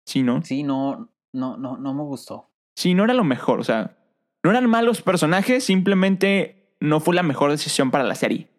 Sí, 0.06 0.24
¿no? 0.24 0.42
Sí, 0.44 0.64
no, 0.64 1.10
no, 1.34 1.58
no, 1.58 1.78
no 1.78 1.94
me 1.94 2.04
gustó. 2.04 2.50
Sí, 2.76 2.94
no 2.94 3.04
era 3.04 3.14
lo 3.14 3.24
mejor. 3.24 3.60
O 3.60 3.64
sea, 3.64 3.98
no 4.44 4.50
eran 4.52 4.70
malos 4.70 5.02
personajes, 5.02 5.64
simplemente 5.64 6.76
no 6.80 7.00
fue 7.00 7.16
la 7.16 7.24
mejor 7.24 7.52
decisión 7.52 7.92
para 7.92 8.04
la 8.04 8.16
serie. 8.16 8.50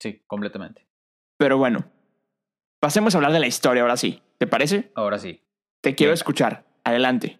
Sí, 0.00 0.22
completamente. 0.26 0.86
Pero 1.36 1.58
bueno, 1.58 1.84
pasemos 2.80 3.14
a 3.14 3.18
hablar 3.18 3.32
de 3.32 3.40
la 3.40 3.46
historia 3.46 3.82
ahora 3.82 3.96
sí. 3.96 4.22
¿Te 4.38 4.46
parece? 4.46 4.90
Ahora 4.94 5.18
sí. 5.18 5.42
Te 5.80 5.94
quiero 5.94 6.10
Venga. 6.10 6.14
escuchar. 6.14 6.66
Adelante. 6.84 7.38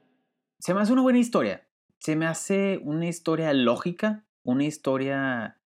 Se 0.61 0.73
me 0.75 0.81
hace 0.81 0.93
una 0.93 1.03
buena 1.03 1.19
historia. 1.19 1.67
Se 1.99 2.15
me 2.15 2.27
hace 2.27 2.79
una 2.83 3.07
historia 3.07 3.53
lógica, 3.53 4.25
una 4.45 4.65
historia 4.65 5.61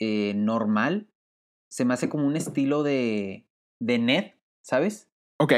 eh, 0.00 0.32
normal. 0.34 1.08
Se 1.68 1.84
me 1.84 1.94
hace 1.94 2.08
como 2.08 2.26
un 2.26 2.36
estilo 2.36 2.82
de, 2.82 3.46
de 3.78 3.98
Ned, 3.98 4.32
¿sabes? 4.62 5.08
Ok. 5.38 5.52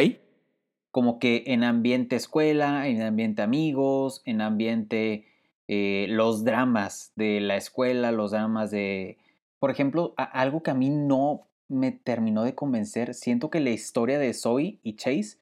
Como 0.95 1.19
que 1.19 1.43
en 1.49 1.65
ambiente 1.65 2.15
escuela, 2.15 2.87
en 2.87 3.03
ambiente 3.03 3.43
amigos, 3.43 4.23
en 4.27 4.41
ambiente 4.41 5.27
eh, 5.67 6.07
los 6.09 6.45
dramas 6.45 7.11
de 7.17 7.41
la 7.41 7.57
escuela, 7.57 8.13
los 8.13 8.31
dramas 8.31 8.71
de... 8.71 9.19
Por 9.59 9.73
ejemplo, 9.73 10.15
algo 10.17 10.63
que 10.63 10.71
a 10.71 10.75
mí 10.75 10.91
no 10.91 11.49
me 11.67 11.91
terminó 11.91 12.45
de 12.45 12.55
convencer, 12.55 13.13
siento 13.15 13.51
que 13.51 13.59
la 13.59 13.71
historia 13.71 14.21
de 14.21 14.33
Zoe 14.35 14.79
y 14.85 14.95
Chase 14.95 15.39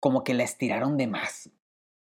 como 0.00 0.22
que 0.22 0.34
la 0.34 0.42
estiraron 0.44 0.98
de 0.98 1.06
más. 1.06 1.48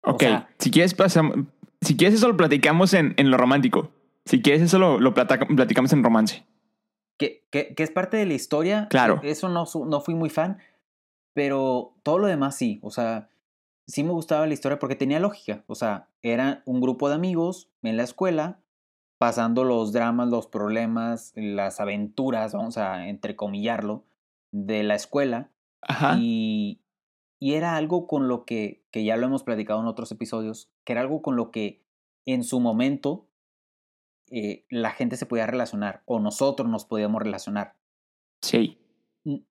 O 0.03 0.11
Ok. 0.11 0.19
sea- 0.21 0.49
si 0.59 0.69
quieres, 0.69 0.95
pasam- 0.95 1.47
si 1.81 1.97
quieres 1.97 2.19
eso 2.19 2.27
lo 2.27 2.37
platicamos 2.37 2.93
en, 2.93 3.15
en 3.17 3.31
lo 3.31 3.37
romántico. 3.37 3.89
Si 4.25 4.39
quieres 4.43 4.61
eso 4.61 4.77
lo, 4.77 4.99
lo 4.99 5.15
platicamos 5.15 5.91
en 5.93 6.03
romance. 6.03 6.45
que, 7.17 7.43
que, 7.49 7.73
que 7.73 7.81
es 7.83 7.89
parte 7.91 8.17
de 8.17 8.25
la 8.27 8.33
historia. 8.35 8.87
Claro. 8.91 9.19
Eso 9.23 9.49
no, 9.49 9.65
no 9.87 10.01
fui 10.01 10.13
muy 10.13 10.29
fan, 10.29 10.59
pero 11.33 11.95
todo 12.03 12.19
lo 12.19 12.27
demás 12.27 12.55
sí. 12.55 12.79
O 12.81 12.91
sea, 12.91 13.29
sí 13.87 14.03
me 14.03 14.11
gustaba 14.11 14.47
la 14.47 14.53
historia 14.53 14.79
porque 14.79 14.95
tenía 14.95 15.19
lógica. 15.19 15.63
O 15.67 15.75
sea, 15.75 16.09
era 16.21 16.63
un 16.65 16.81
grupo 16.81 17.09
de 17.09 17.15
amigos 17.15 17.69
en 17.81 17.97
la 17.97 18.03
escuela 18.03 18.59
pasando 19.17 19.63
los 19.63 19.93
dramas, 19.93 20.27
los 20.29 20.47
problemas, 20.47 21.31
las 21.35 21.79
aventuras, 21.79 22.53
vamos 22.53 22.77
a 22.77 23.07
entrecomillarlo, 23.07 24.03
de 24.51 24.83
la 24.83 24.95
escuela. 24.95 25.49
Ajá. 25.81 26.17
Y, 26.19 26.81
y 27.39 27.53
era 27.53 27.75
algo 27.75 28.07
con 28.07 28.27
lo 28.27 28.45
que, 28.45 28.85
que 28.91 29.03
ya 29.03 29.17
lo 29.17 29.25
hemos 29.25 29.43
platicado 29.43 29.79
en 29.79 29.87
otros 29.87 30.11
episodios, 30.11 30.69
que 30.83 30.93
era 30.93 31.01
algo 31.01 31.21
con 31.21 31.35
lo 31.35 31.51
que 31.51 31.83
en 32.25 32.43
su 32.43 32.59
momento 32.59 33.27
eh, 34.29 34.65
la 34.69 34.91
gente 34.91 35.17
se 35.17 35.25
podía 35.25 35.45
relacionar 35.45 36.01
o 36.05 36.19
nosotros 36.19 36.69
nos 36.69 36.85
podíamos 36.85 37.21
relacionar. 37.21 37.75
Sí. 38.41 38.79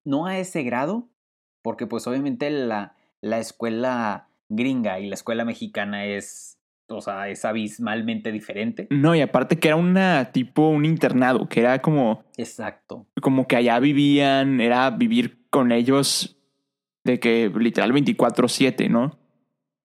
No 0.04 0.26
a 0.26 0.38
ese 0.38 0.62
grado, 0.64 1.08
porque 1.62 1.86
pues 1.86 2.06
obviamente 2.06 2.50
la, 2.50 2.94
la 3.20 3.38
escuela 3.38 4.28
gringa 4.48 5.00
y 5.00 5.08
la 5.08 5.14
escuela 5.14 5.44
mexicana 5.44 6.04
es, 6.04 6.58
o 6.88 7.00
sea, 7.00 7.28
es 7.28 7.44
abismalmente 7.44 8.32
diferente. 8.32 8.86
No, 8.90 9.14
y 9.14 9.20
aparte 9.20 9.58
que 9.58 9.68
era 9.68 9.76
una 9.76 10.30
tipo 10.32 10.68
un 10.68 10.84
internado, 10.84 11.48
que 11.48 11.60
era 11.60 11.80
como, 11.80 12.24
Exacto. 12.36 13.06
como 13.20 13.46
que 13.46 13.56
allá 13.56 13.78
vivían, 13.78 14.60
era 14.60 14.90
vivir 14.90 15.46
con 15.50 15.72
ellos 15.72 16.36
de 17.04 17.18
que 17.18 17.50
literal 17.54 17.92
24-7, 17.92 18.88
¿no? 18.90 19.18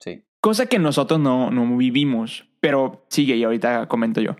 Sí. 0.00 0.24
Cosa 0.40 0.66
que 0.66 0.78
nosotros 0.78 1.18
no, 1.18 1.50
no 1.50 1.76
vivimos. 1.76 2.48
Pero 2.60 3.06
sigue 3.08 3.36
y 3.36 3.44
ahorita 3.44 3.86
comento 3.88 4.20
yo. 4.20 4.36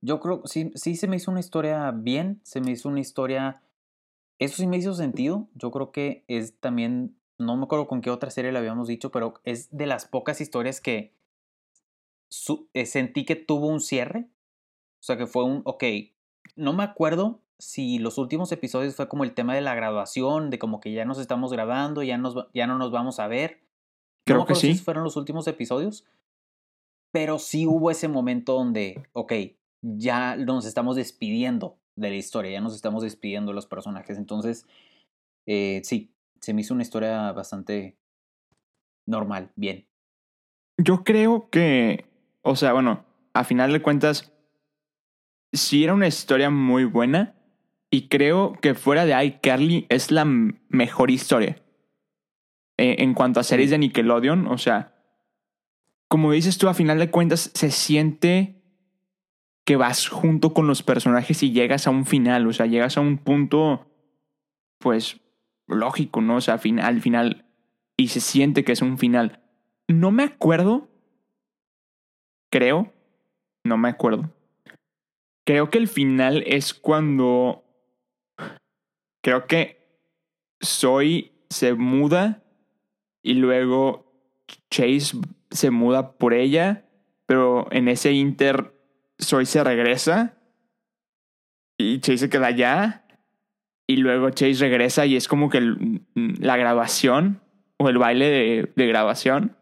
Yo 0.00 0.20
creo, 0.20 0.42
sí, 0.44 0.70
sí 0.74 0.96
se 0.96 1.08
me 1.08 1.16
hizo 1.16 1.30
una 1.30 1.40
historia 1.40 1.90
bien, 1.90 2.40
se 2.42 2.60
me 2.60 2.72
hizo 2.72 2.90
una 2.90 3.00
historia, 3.00 3.62
eso 4.38 4.56
sí 4.56 4.66
me 4.66 4.76
hizo 4.76 4.94
sentido, 4.94 5.48
yo 5.54 5.70
creo 5.70 5.92
que 5.92 6.24
es 6.28 6.58
también, 6.60 7.16
no 7.38 7.56
me 7.56 7.64
acuerdo 7.64 7.86
con 7.86 8.00
qué 8.00 8.10
otra 8.10 8.30
serie 8.30 8.52
le 8.52 8.58
habíamos 8.58 8.88
dicho, 8.88 9.10
pero 9.10 9.34
es 9.44 9.68
de 9.76 9.86
las 9.86 10.06
pocas 10.06 10.40
historias 10.40 10.80
que 10.80 11.14
su- 12.28 12.68
eh, 12.74 12.86
sentí 12.86 13.24
que 13.24 13.36
tuvo 13.36 13.68
un 13.68 13.80
cierre, 13.80 14.28
o 15.00 15.02
sea 15.02 15.16
que 15.16 15.26
fue 15.26 15.44
un, 15.44 15.62
ok, 15.64 15.84
no 16.56 16.72
me 16.72 16.82
acuerdo 16.82 17.40
si 17.58 17.98
los 17.98 18.18
últimos 18.18 18.50
episodios 18.52 18.96
fue 18.96 19.08
como 19.08 19.24
el 19.24 19.34
tema 19.34 19.54
de 19.54 19.60
la 19.60 19.74
graduación, 19.74 20.50
de 20.50 20.58
como 20.58 20.80
que 20.80 20.92
ya 20.92 21.04
nos 21.04 21.18
estamos 21.18 21.52
grabando, 21.52 22.02
ya, 22.02 22.18
nos, 22.18 22.34
ya 22.52 22.66
no 22.66 22.78
nos 22.78 22.90
vamos 22.90 23.20
a 23.20 23.28
ver. 23.28 23.60
No 24.26 24.34
Creo 24.34 24.38
me 24.40 24.46
que 24.46 24.54
si 24.56 24.60
sí. 24.62 24.70
esos 24.72 24.82
fueron 24.84 25.04
los 25.04 25.16
últimos 25.16 25.46
episodios, 25.46 26.04
pero 27.12 27.38
sí 27.38 27.66
hubo 27.66 27.90
ese 27.90 28.08
momento 28.08 28.54
donde, 28.54 29.06
ok, 29.12 29.32
ya 29.82 30.34
nos 30.36 30.66
estamos 30.66 30.96
despidiendo 30.96 31.78
de 31.96 32.10
la 32.10 32.16
historia, 32.16 32.52
ya 32.52 32.60
nos 32.60 32.74
estamos 32.74 33.02
despidiendo 33.02 33.52
de 33.52 33.56
los 33.56 33.66
personajes. 33.66 34.18
Entonces, 34.18 34.66
eh, 35.46 35.80
sí, 35.84 36.12
se 36.40 36.54
me 36.54 36.60
hizo 36.62 36.74
una 36.74 36.82
historia 36.82 37.32
bastante 37.32 37.96
normal, 39.06 39.50
bien. 39.56 39.86
Yo 40.78 41.04
creo 41.04 41.48
que, 41.50 42.06
o 42.42 42.56
sea, 42.56 42.72
bueno, 42.72 43.04
a 43.32 43.44
final 43.44 43.72
de 43.72 43.82
cuentas, 43.82 44.32
sí 45.52 45.84
era 45.84 45.94
una 45.94 46.08
historia 46.08 46.50
muy 46.50 46.84
buena 46.84 47.34
y 47.90 48.08
creo 48.08 48.54
que 48.60 48.74
fuera 48.74 49.06
de 49.06 49.24
iCarly 49.24 49.86
es 49.88 50.10
la 50.10 50.24
mejor 50.24 51.10
historia. 51.10 51.62
Eh, 52.76 52.96
en 52.98 53.14
cuanto 53.14 53.38
a 53.38 53.44
series 53.44 53.70
de 53.70 53.78
Nickelodeon, 53.78 54.48
o 54.48 54.58
sea, 54.58 54.94
como 56.08 56.32
dices 56.32 56.58
tú, 56.58 56.68
a 56.68 56.74
final 56.74 56.98
de 56.98 57.10
cuentas 57.10 57.52
se 57.54 57.70
siente 57.70 58.63
que 59.64 59.76
vas 59.76 60.08
junto 60.08 60.52
con 60.52 60.66
los 60.66 60.82
personajes 60.82 61.42
y 61.42 61.52
llegas 61.52 61.86
a 61.86 61.90
un 61.90 62.04
final, 62.06 62.46
o 62.46 62.52
sea, 62.52 62.66
llegas 62.66 62.96
a 62.98 63.00
un 63.00 63.18
punto, 63.18 63.86
pues, 64.78 65.20
lógico, 65.66 66.20
¿no? 66.20 66.36
O 66.36 66.40
sea, 66.40 66.58
fin- 66.58 66.80
al 66.80 67.00
final, 67.00 67.46
y 67.96 68.08
se 68.08 68.20
siente 68.20 68.64
que 68.64 68.72
es 68.72 68.82
un 68.82 68.98
final. 68.98 69.40
No 69.88 70.10
me 70.10 70.24
acuerdo. 70.24 70.88
Creo. 72.50 72.92
No 73.64 73.76
me 73.78 73.88
acuerdo. 73.88 74.30
Creo 75.46 75.70
que 75.70 75.78
el 75.78 75.88
final 75.88 76.42
es 76.46 76.74
cuando. 76.74 77.64
Creo 79.22 79.46
que 79.46 79.82
Soy 80.60 81.32
se 81.48 81.74
muda 81.74 82.42
y 83.22 83.34
luego 83.34 84.12
Chase 84.70 85.18
se 85.50 85.70
muda 85.70 86.12
por 86.18 86.34
ella, 86.34 86.84
pero 87.26 87.66
en 87.72 87.88
ese 87.88 88.12
inter 88.12 88.73
Soy 89.18 89.46
se 89.46 89.62
regresa 89.62 90.36
y 91.78 92.00
Chase 92.00 92.18
se 92.18 92.28
queda 92.30 92.46
allá 92.48 93.06
y 93.86 93.96
luego 93.96 94.30
Chase 94.30 94.54
regresa 94.60 95.06
y 95.06 95.16
es 95.16 95.28
como 95.28 95.48
que 95.50 95.58
el- 95.58 96.02
la 96.14 96.56
grabación 96.56 97.40
o 97.78 97.88
el 97.88 97.98
baile 97.98 98.26
de, 98.28 98.72
de 98.74 98.86
grabación 98.86 99.56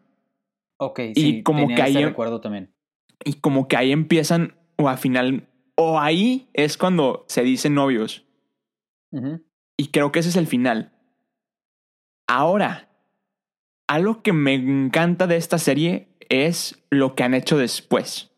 Ok, 0.79 0.99
Y 1.15 1.21
sí, 1.21 1.43
como 1.43 1.59
tenía 1.61 1.75
que 1.77 1.81
ese 1.89 1.97
ahí- 1.99 2.05
recuerdo 2.05 2.41
también. 2.41 2.73
y 3.23 3.33
como 3.35 3.67
que 3.67 3.77
ahí 3.77 3.91
empiezan 3.91 4.55
o 4.77 4.89
a 4.89 4.97
final 4.97 5.47
o 5.75 5.99
ahí 5.99 6.49
es 6.53 6.77
cuando 6.77 7.25
se 7.27 7.43
dicen 7.43 7.73
novios 7.75 8.25
y 9.77 9.87
creo 9.89 10.11
que 10.11 10.19
ese 10.19 10.29
es 10.29 10.35
el 10.35 10.47
final. 10.47 10.91
Ahora, 12.27 12.89
algo 13.87 14.23
que 14.23 14.33
me 14.33 14.53
encanta 14.55 15.27
de 15.27 15.37
esta 15.37 15.57
serie 15.59 16.07
es 16.29 16.83
lo 16.89 17.13
que 17.15 17.23
han 17.23 17.33
hecho 17.35 17.57
después. 17.57 18.31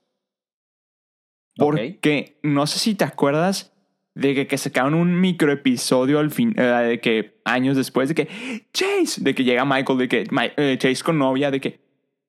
Porque 1.57 2.37
no 2.43 2.67
sé 2.67 2.79
si 2.79 2.95
te 2.95 3.03
acuerdas 3.05 3.73
de 4.13 4.33
que, 4.35 4.47
que 4.47 4.57
sacaron 4.57 4.93
un 4.93 5.19
microepisodio 5.19 6.19
al 6.19 6.31
fin, 6.31 6.53
eh, 6.57 6.61
de 6.63 6.99
que 7.01 7.39
años 7.45 7.75
después, 7.77 8.09
de 8.09 8.15
que 8.15 8.27
Chase, 8.73 9.21
de 9.21 9.33
que 9.35 9.43
llega 9.43 9.65
Michael, 9.65 9.99
de 9.99 10.07
que 10.07 10.23
Mi- 10.31 10.51
eh, 10.57 10.77
Chase 10.79 11.03
con 11.03 11.17
novia, 11.17 11.51
de 11.51 11.59
que 11.61 11.79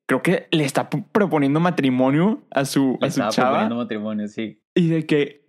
creo 0.05 0.21
que 0.21 0.47
le 0.51 0.63
está 0.63 0.89
proponiendo 0.89 1.59
matrimonio 1.59 2.41
a 2.51 2.65
su, 2.65 2.97
Le 3.01 3.07
a 3.07 3.11
su 3.11 3.19
estaba 3.19 3.31
chava. 3.31 3.47
proponiendo 3.49 3.75
matrimonio, 3.77 4.27
sí. 4.27 4.61
Y 4.75 4.87
de 4.87 5.05
que, 5.05 5.45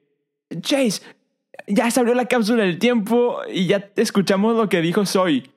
Chase, 0.61 1.03
ya 1.67 1.91
se 1.91 2.01
abrió 2.01 2.15
la 2.15 2.27
cápsula 2.27 2.65
del 2.65 2.79
tiempo 2.79 3.39
y 3.53 3.67
ya 3.67 3.91
escuchamos 3.97 4.57
lo 4.57 4.69
que 4.69 4.81
dijo 4.81 5.07
Soy. 5.07 5.51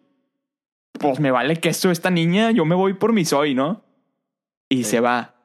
Pues 0.99 1.19
me 1.19 1.31
vale 1.31 1.55
que 1.55 1.69
esto 1.69 1.89
esta 1.89 2.09
niña, 2.11 2.51
yo 2.51 2.65
me 2.65 2.75
voy 2.75 2.93
por 2.93 3.13
mi 3.13 3.23
Soy, 3.25 3.55
¿no? 3.55 3.83
Y 4.69 4.77
Sí. 4.83 4.91
se 4.91 4.99
va. 4.99 5.35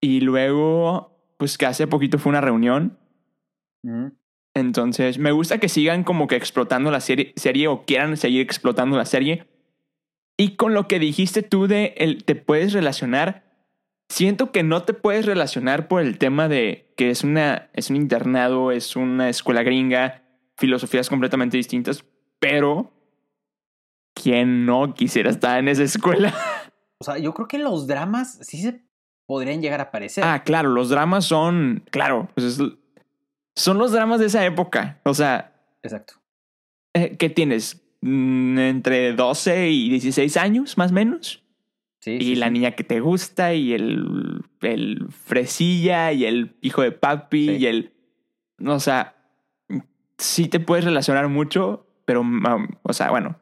Y 0.00 0.20
luego, 0.20 1.11
pues 1.42 1.58
que 1.58 1.66
hace 1.66 1.88
poquito 1.88 2.20
fue 2.20 2.30
una 2.30 2.40
reunión. 2.40 3.00
Entonces, 4.54 5.18
me 5.18 5.32
gusta 5.32 5.58
que 5.58 5.68
sigan 5.68 6.04
como 6.04 6.28
que 6.28 6.36
explotando 6.36 6.92
la 6.92 7.00
serie, 7.00 7.32
serie 7.34 7.66
o 7.66 7.84
quieran 7.84 8.16
seguir 8.16 8.42
explotando 8.42 8.96
la 8.96 9.06
serie. 9.06 9.48
Y 10.36 10.54
con 10.54 10.72
lo 10.72 10.86
que 10.86 11.00
dijiste 11.00 11.42
tú 11.42 11.66
de 11.66 11.94
el, 11.96 12.22
te 12.22 12.36
puedes 12.36 12.72
relacionar, 12.72 13.42
siento 14.08 14.52
que 14.52 14.62
no 14.62 14.84
te 14.84 14.94
puedes 14.94 15.26
relacionar 15.26 15.88
por 15.88 16.00
el 16.00 16.16
tema 16.16 16.46
de 16.46 16.94
que 16.96 17.10
es 17.10 17.24
una 17.24 17.70
es 17.72 17.90
un 17.90 17.96
internado, 17.96 18.70
es 18.70 18.94
una 18.94 19.28
escuela 19.28 19.64
gringa, 19.64 20.22
filosofías 20.56 21.08
completamente 21.08 21.56
distintas, 21.56 22.04
pero 22.38 22.92
¿quién 24.14 24.64
no 24.64 24.94
quisiera 24.94 25.30
estar 25.30 25.58
en 25.58 25.66
esa 25.66 25.82
escuela? 25.82 26.32
O 27.00 27.04
sea, 27.04 27.18
yo 27.18 27.34
creo 27.34 27.48
que 27.48 27.58
los 27.58 27.88
dramas 27.88 28.38
sí 28.42 28.62
se 28.62 28.84
podrían 29.32 29.62
llegar 29.62 29.80
a 29.80 29.90
parecer. 29.90 30.22
Ah, 30.24 30.42
claro, 30.44 30.68
los 30.68 30.90
dramas 30.90 31.24
son, 31.24 31.82
claro, 31.90 32.28
pues 32.34 32.46
es- 32.60 32.72
son 33.56 33.78
los 33.78 33.92
dramas 33.92 34.20
de 34.20 34.26
esa 34.26 34.44
época. 34.44 35.00
O 35.04 35.14
sea, 35.14 35.54
Exacto. 35.82 36.14
eh, 36.94 37.16
¿qué 37.18 37.30
tienes? 37.30 37.82
Mm, 38.02 38.58
Entre 38.58 39.12
12 39.14 39.70
y 39.70 39.88
16 39.88 40.36
años, 40.36 40.76
más 40.76 40.90
o 40.90 40.94
menos. 40.94 41.42
Sí, 42.00 42.16
y 42.20 42.24
sí, 42.24 42.34
la 42.34 42.48
sí. 42.48 42.52
niña 42.52 42.72
que 42.72 42.84
te 42.84 43.00
gusta 43.00 43.54
y 43.54 43.72
el, 43.72 44.42
el 44.60 45.06
fresilla 45.10 46.12
y 46.12 46.24
el 46.26 46.56
hijo 46.60 46.82
de 46.82 46.92
papi 46.92 47.52
y 47.52 47.66
el... 47.66 47.92
O 48.66 48.80
sea, 48.80 49.14
sí 50.18 50.48
te 50.48 50.60
puedes 50.60 50.84
relacionar 50.84 51.28
mucho, 51.28 51.86
pero, 52.04 52.22
o 52.82 52.92
sea, 52.92 53.10
bueno. 53.10 53.36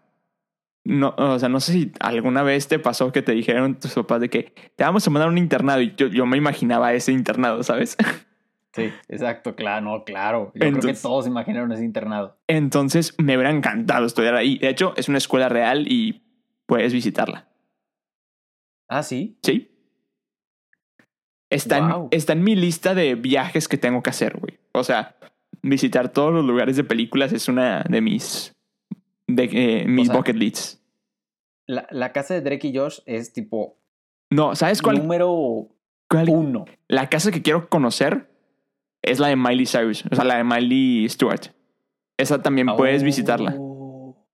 No, 0.84 1.14
o 1.16 1.38
sea, 1.38 1.48
no 1.48 1.60
sé 1.60 1.72
si 1.72 1.92
alguna 2.00 2.42
vez 2.42 2.66
te 2.68 2.78
pasó 2.78 3.12
que 3.12 3.22
te 3.22 3.32
dijeron 3.32 3.78
tus 3.78 3.92
papás 3.94 4.20
de 4.20 4.30
que 4.30 4.54
te 4.76 4.84
vamos 4.84 5.06
a 5.06 5.10
mandar 5.10 5.28
a 5.28 5.32
un 5.32 5.38
internado 5.38 5.82
y 5.82 5.94
yo, 5.94 6.06
yo 6.06 6.24
me 6.26 6.38
imaginaba 6.38 6.92
ese 6.94 7.12
internado, 7.12 7.62
¿sabes? 7.62 7.96
Sí, 8.72 8.92
exacto, 9.08 9.56
claro, 9.56 9.84
no, 9.84 10.04
claro. 10.04 10.52
Yo 10.54 10.60
creo 10.70 10.80
que 10.80 10.94
todos 10.94 11.26
imaginaron 11.26 11.72
ese 11.72 11.84
internado. 11.84 12.38
Entonces 12.46 13.16
me 13.18 13.36
hubiera 13.36 13.50
encantado 13.50 14.06
estudiar 14.06 14.36
ahí. 14.36 14.58
De 14.58 14.68
hecho, 14.68 14.94
es 14.96 15.08
una 15.08 15.18
escuela 15.18 15.48
real 15.48 15.90
y 15.90 16.22
puedes 16.66 16.92
visitarla. 16.92 17.48
Ah, 18.88 19.02
sí. 19.02 19.38
Sí. 19.42 19.72
Está, 21.50 21.78
en, 21.78 22.08
está 22.12 22.32
en 22.32 22.44
mi 22.44 22.54
lista 22.54 22.94
de 22.94 23.16
viajes 23.16 23.66
que 23.66 23.76
tengo 23.76 24.04
que 24.04 24.10
hacer, 24.10 24.38
güey. 24.38 24.60
O 24.72 24.84
sea, 24.84 25.16
visitar 25.62 26.10
todos 26.10 26.32
los 26.32 26.44
lugares 26.44 26.76
de 26.76 26.84
películas 26.84 27.32
es 27.32 27.48
una 27.48 27.82
de 27.82 28.00
mis, 28.00 28.56
de, 29.36 29.48
eh, 29.52 29.84
mis 29.86 30.08
sea, 30.08 30.16
bucket 30.16 30.36
lists. 30.36 30.82
La, 31.66 31.86
la 31.90 32.12
casa 32.12 32.34
de 32.34 32.40
Drake 32.40 32.68
y 32.68 32.76
Josh 32.76 33.00
es 33.06 33.32
tipo 33.32 33.78
No, 34.30 34.54
¿sabes 34.56 34.82
cuál? 34.82 34.98
número 34.98 35.68
cuál- 36.08 36.28
uno. 36.28 36.64
La 36.88 37.08
casa 37.08 37.30
que 37.30 37.42
quiero 37.42 37.68
conocer 37.68 38.28
es 39.02 39.18
la 39.18 39.28
de 39.28 39.36
Miley 39.36 39.66
Cyrus, 39.66 40.04
o 40.10 40.14
sea, 40.14 40.24
la 40.24 40.36
de 40.36 40.44
Miley 40.44 41.08
Stewart. 41.08 41.54
Esa 42.18 42.42
también 42.42 42.66
puedes 42.76 43.02
visitarla. 43.02 43.54
Oh. 43.58 44.26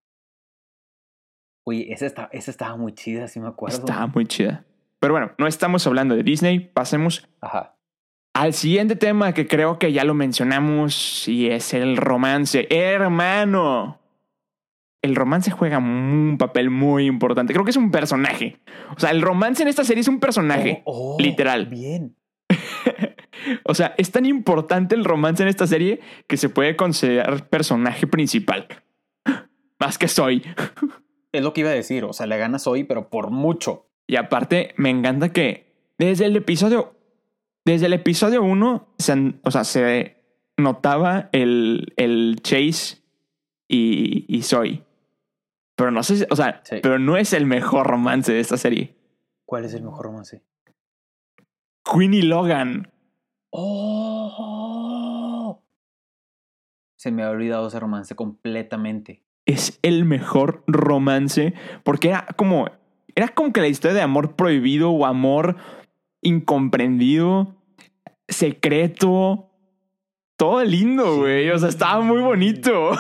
Oye, 1.65 1.93
esa, 1.93 2.07
está, 2.07 2.29
esa 2.33 2.51
estaba 2.51 2.77
muy 2.77 2.93
chida, 2.95 3.27
sí 3.29 3.41
me 3.41 3.49
acuerdo. 3.49 3.77
Está 3.77 4.07
muy 4.07 4.25
chida. 4.27 4.65
Pero 5.01 5.13
bueno, 5.15 5.33
no 5.39 5.47
estamos 5.47 5.87
hablando 5.87 6.15
de 6.17 6.23
Disney. 6.23 6.59
Pasemos 6.61 7.29
Ajá. 7.41 7.77
al 8.35 8.55
siguiente 8.55 8.97
tema 8.97 9.33
que 9.35 9.47
creo 9.47 9.79
que 9.79 9.93
ya 9.93 10.05
lo 10.05 10.15
mencionamos 10.15 11.29
y 11.29 11.49
es 11.49 11.75
el 11.75 11.97
romance. 11.97 12.67
Hermano. 12.71 14.01
El 15.03 15.15
romance 15.15 15.51
juega 15.51 15.79
un 15.79 16.37
papel 16.39 16.71
muy 16.71 17.07
importante. 17.07 17.53
Creo 17.53 17.65
que 17.65 17.71
es 17.71 17.77
un 17.77 17.91
personaje. 17.91 18.59
O 18.97 19.01
sea, 19.01 19.11
el 19.11 19.23
romance 19.23 19.63
en 19.63 19.69
esta 19.69 19.85
serie 19.85 20.01
es 20.01 20.09
un 20.09 20.21
personaje. 20.21 20.83
Oh, 20.85 21.17
oh, 21.17 21.21
literal. 21.21 21.67
Bien. 21.67 22.17
O 23.65 23.75
sea, 23.75 23.95
es 23.99 24.11
tan 24.11 24.27
importante 24.27 24.95
el 24.95 25.05
romance 25.05 25.43
en 25.43 25.49
esta 25.49 25.67
serie 25.67 26.01
que 26.27 26.37
se 26.37 26.49
puede 26.49 26.75
considerar 26.75 27.49
personaje 27.49 28.07
principal. 28.07 28.67
Más 29.79 29.99
que 29.99 30.09
soy. 30.09 30.43
Es 31.33 31.43
lo 31.43 31.53
que 31.53 31.61
iba 31.61 31.71
a 31.71 31.75
decir. 31.75 32.05
O 32.05 32.15
sea, 32.15 32.27
le 32.27 32.39
ganas 32.39 32.67
hoy, 32.67 32.85
pero 32.85 33.11
por 33.11 33.31
mucho. 33.31 33.91
Y 34.07 34.17
aparte, 34.17 34.73
me 34.79 34.89
encanta 34.89 35.35
que 35.35 35.67
desde 35.99 36.25
el 36.25 36.37
episodio. 36.37 36.95
Desde 37.67 37.87
el 37.87 37.93
episodio 37.93 38.43
1, 38.43 38.95
se, 38.97 39.35
o 39.43 39.51
sea, 39.51 39.65
se 39.65 40.17
notaba 40.57 41.29
el, 41.33 41.93
el 41.97 42.39
Chase 42.41 43.03
y, 43.69 44.25
y 44.29 44.43
Zoe. 44.43 44.86
Pero 45.77 45.91
no 45.91 46.03
sé, 46.03 46.17
si- 46.17 46.27
o 46.31 46.37
sea, 46.37 46.61
Sí. 46.65 46.77
pero 46.83 46.99
no 46.99 47.17
es 47.17 47.33
el 47.33 47.47
mejor 47.47 47.87
romance 47.87 48.33
de 48.33 48.41
esta 48.41 48.57
serie. 48.57 48.97
¿Cuál 49.45 49.65
es 49.67 49.75
el 49.75 49.83
mejor 49.83 50.07
romance? 50.07 50.43
Queen 51.85 52.15
y 52.15 52.23
Logan. 52.23 52.91
Oh. 54.39 55.63
Se 56.99 57.11
me 57.13 57.23
ha 57.23 57.31
olvidado 57.31 57.69
ese 57.69 57.79
romance 57.81 58.15
completamente. 58.15 59.23
es 59.49 59.79
el 59.83 60.05
mejor 60.05 60.65
romance 60.67 61.55
porque 61.85 62.09
era 62.09 62.27
como 62.37 62.67
era 63.15 63.29
como 63.29 63.53
que 63.53 63.61
la 63.61 63.69
historia 63.69 63.95
de 63.95 64.03
amor 64.03 64.35
prohibido 64.35 64.91
o 64.91 65.07
amor 65.07 65.55
incomprendido, 66.21 67.55
secreto, 68.27 69.53
todo 70.37 70.65
lindo, 70.65 71.05
Sí. 71.15 71.21
güey, 71.21 71.51
o 71.51 71.59
sea, 71.59 71.69
estaba 71.69 72.01
muy 72.01 72.21
bonito. 72.23 72.91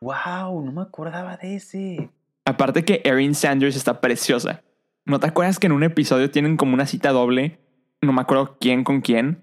Wow, 0.00 0.62
no 0.64 0.72
me 0.72 0.82
acordaba 0.82 1.36
de 1.36 1.54
ese. 1.54 2.10
Aparte 2.44 2.84
que 2.84 3.00
Erin 3.04 3.34
Sanders 3.34 3.76
está 3.76 4.00
preciosa. 4.00 4.62
¿No 5.06 5.20
te 5.20 5.26
acuerdas 5.26 5.58
que 5.58 5.66
en 5.66 5.72
un 5.72 5.82
episodio 5.82 6.30
tienen 6.30 6.56
como 6.56 6.74
una 6.74 6.86
cita 6.86 7.10
doble? 7.10 7.60
No 8.02 8.12
me 8.12 8.20
acuerdo 8.20 8.58
quién 8.60 8.84
con 8.84 9.00
quién. 9.00 9.42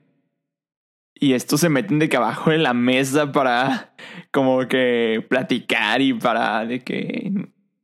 Y 1.13 1.33
estos 1.33 1.61
se 1.61 1.69
meten 1.69 1.99
de 1.99 2.09
que 2.09 2.17
abajo 2.17 2.51
de 2.51 2.57
la 2.57 2.73
mesa 2.73 3.31
para 3.31 3.93
como 4.31 4.67
que 4.67 5.25
platicar 5.29 6.01
y 6.01 6.13
para 6.13 6.65
de 6.65 6.83
que... 6.83 7.31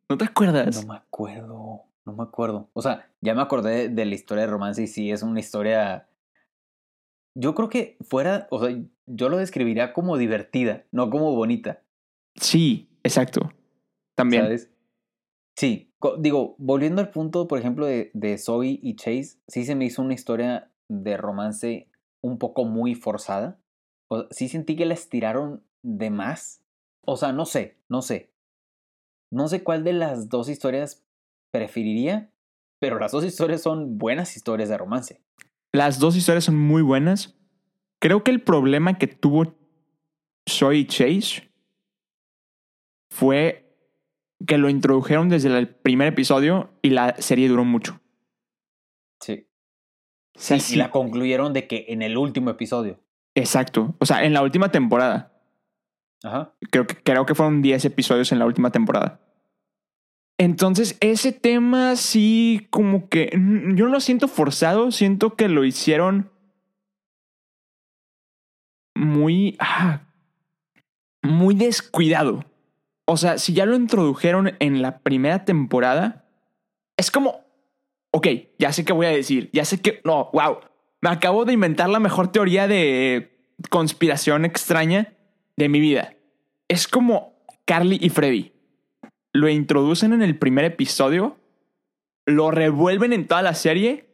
¿No 0.10 0.18
te 0.18 0.26
acuerdas? 0.26 0.84
No 0.86 0.94
me 0.94 0.98
acuerdo. 0.98 1.84
No 2.06 2.14
me 2.14 2.24
acuerdo. 2.24 2.70
O 2.74 2.82
sea, 2.82 3.12
ya 3.22 3.36
me 3.36 3.42
acordé 3.42 3.90
de 3.90 4.06
la 4.06 4.16
historia 4.16 4.46
de 4.46 4.52
romance 4.52 4.82
y 4.82 4.88
sí, 4.88 5.12
es 5.12 5.24
una 5.24 5.40
historia. 5.40 6.08
Yo 7.36 7.54
creo 7.54 7.70
que 7.70 7.98
fuera. 8.02 8.48
O 8.50 8.66
sea, 8.66 8.76
yo 9.06 9.30
lo 9.30 9.38
describiría 9.38 9.92
como 9.92 10.18
divertida, 10.18 10.86
no 10.92 11.10
como 11.10 11.36
bonita. 11.36 11.82
Sí, 12.36 12.90
exacto. 13.04 13.52
También. 14.16 14.44
¿Sabes? 14.44 14.72
Sí. 15.58 15.92
Digo, 16.20 16.56
volviendo 16.60 17.02
al 17.02 17.10
punto, 17.10 17.48
por 17.48 17.58
ejemplo, 17.58 17.88
de, 17.88 18.12
de 18.14 18.38
Zoe 18.38 18.80
y 18.82 18.96
Chase, 18.96 19.40
sí 19.48 19.66
se 19.66 19.76
me 19.76 19.86
hizo 19.86 20.04
una 20.04 20.14
historia 20.14 20.72
de 20.88 21.18
romance 21.18 21.90
un 22.22 22.38
poco 22.38 22.66
muy 22.66 22.94
forzada. 22.94 23.60
O 24.08 24.28
sí 24.30 24.48
sentí 24.48 24.76
que 24.76 24.86
la 24.86 24.94
estiraron 24.94 25.64
de 25.82 26.12
más. 26.12 26.64
O 27.06 27.18
sea, 27.18 27.32
no 27.34 27.46
sé, 27.46 27.78
no 27.90 28.04
sé. 28.04 28.32
No 29.32 29.48
sé 29.48 29.64
cuál 29.64 29.84
de 29.84 29.94
las 29.94 30.30
dos 30.30 30.48
historias 30.48 31.04
preferiría, 31.52 32.32
pero 32.80 33.00
las 33.00 33.12
dos 33.12 33.26
historias 33.26 33.62
son 33.62 33.98
buenas 33.98 34.38
historias 34.38 34.70
de 34.70 34.78
romance. 34.78 35.22
Las 35.74 36.00
dos 36.00 36.16
historias 36.16 36.44
son 36.44 36.58
muy 36.58 36.84
buenas. 36.84 37.36
Creo 38.00 38.24
que 38.24 38.32
el 38.32 38.44
problema 38.44 39.00
que 39.00 39.08
tuvo 39.08 39.56
Zoe 40.48 40.78
y 40.78 40.86
Chase 40.86 41.52
fue 43.10 43.67
que 44.46 44.58
lo 44.58 44.70
introdujeron 44.70 45.30
desde 45.30 45.58
el 45.58 45.68
primer 45.68 46.08
episodio 46.10 46.70
y 46.82 46.92
la 46.92 47.16
serie 47.20 47.48
duró 47.50 47.66
mucho. 47.66 48.00
Sí. 49.22 49.48
O 50.36 50.40
sea, 50.40 50.58
Y 50.58 50.60
sí- 50.60 50.76
la 50.76 50.92
concluyeron 50.92 51.54
de 51.54 51.68
que 51.68 51.86
en 51.90 52.02
el 52.02 52.18
último 52.18 52.50
episodio. 52.52 53.00
Exacto. 53.36 53.96
O 54.00 54.06
sea, 54.06 54.24
en 54.24 54.34
la 54.34 54.42
última 54.44 54.72
temporada. 54.72 55.34
Ajá. 56.24 56.54
Creo 56.72 56.86
que, 56.88 56.96
creo 56.96 57.26
que 57.26 57.36
fueron 57.36 57.62
10 57.62 57.86
episodios 57.86 58.32
en 58.32 58.40
la 58.40 58.46
última 58.46 58.72
temporada. 58.72 59.22
Entonces, 60.40 60.98
ese 61.00 61.32
tema 61.32 61.96
sí, 61.96 62.68
como 62.70 63.10
que 63.10 63.32
mm, 63.36 63.76
yo 63.76 63.86
no 63.86 63.92
lo 63.92 64.00
siento 64.00 64.28
forzado, 64.28 64.92
siento 64.92 65.36
que 65.36 65.48
lo 65.50 65.64
hicieron 65.66 66.32
muy, 68.96 69.56
ah, 69.60 70.02
muy 71.24 71.56
descuidado. 71.56 72.46
O 73.10 73.16
sea, 73.16 73.38
si 73.38 73.54
ya 73.54 73.66
lo 73.66 73.76
introdujeron 73.76 74.58
en 74.60 74.82
la 74.82 75.00
primera 75.00 75.46
temporada, 75.46 76.26
es 76.98 77.10
como, 77.10 77.46
ok, 78.12 78.28
ya 78.60 78.74
sé 78.74 78.84
qué 78.84 78.92
voy 78.92 79.06
a 79.06 79.12
decir, 79.12 79.50
ya 79.54 79.64
sé 79.64 79.82
que, 79.82 80.02
no, 80.04 80.30
wow, 80.34 80.58
me 81.02 81.10
acabo 81.10 81.46
de 81.46 81.54
inventar 81.54 81.90
la 81.90 82.02
mejor 82.02 82.32
teoría 82.32 82.68
de 82.68 83.32
conspiración 83.70 84.44
extraña 84.44 85.14
de 85.56 85.70
mi 85.70 85.80
vida. 85.80 86.16
Es 86.68 86.88
como 86.88 87.46
Carly 87.66 87.98
y 88.02 88.10
Freddy. 88.10 88.52
Lo 89.32 89.48
introducen 89.48 90.14
en 90.14 90.22
el 90.22 90.38
primer 90.38 90.66
episodio, 90.66 91.38
lo 92.26 92.52
revuelven 92.52 93.14
en 93.14 93.28
toda 93.28 93.42
la 93.42 93.54
serie 93.54 94.10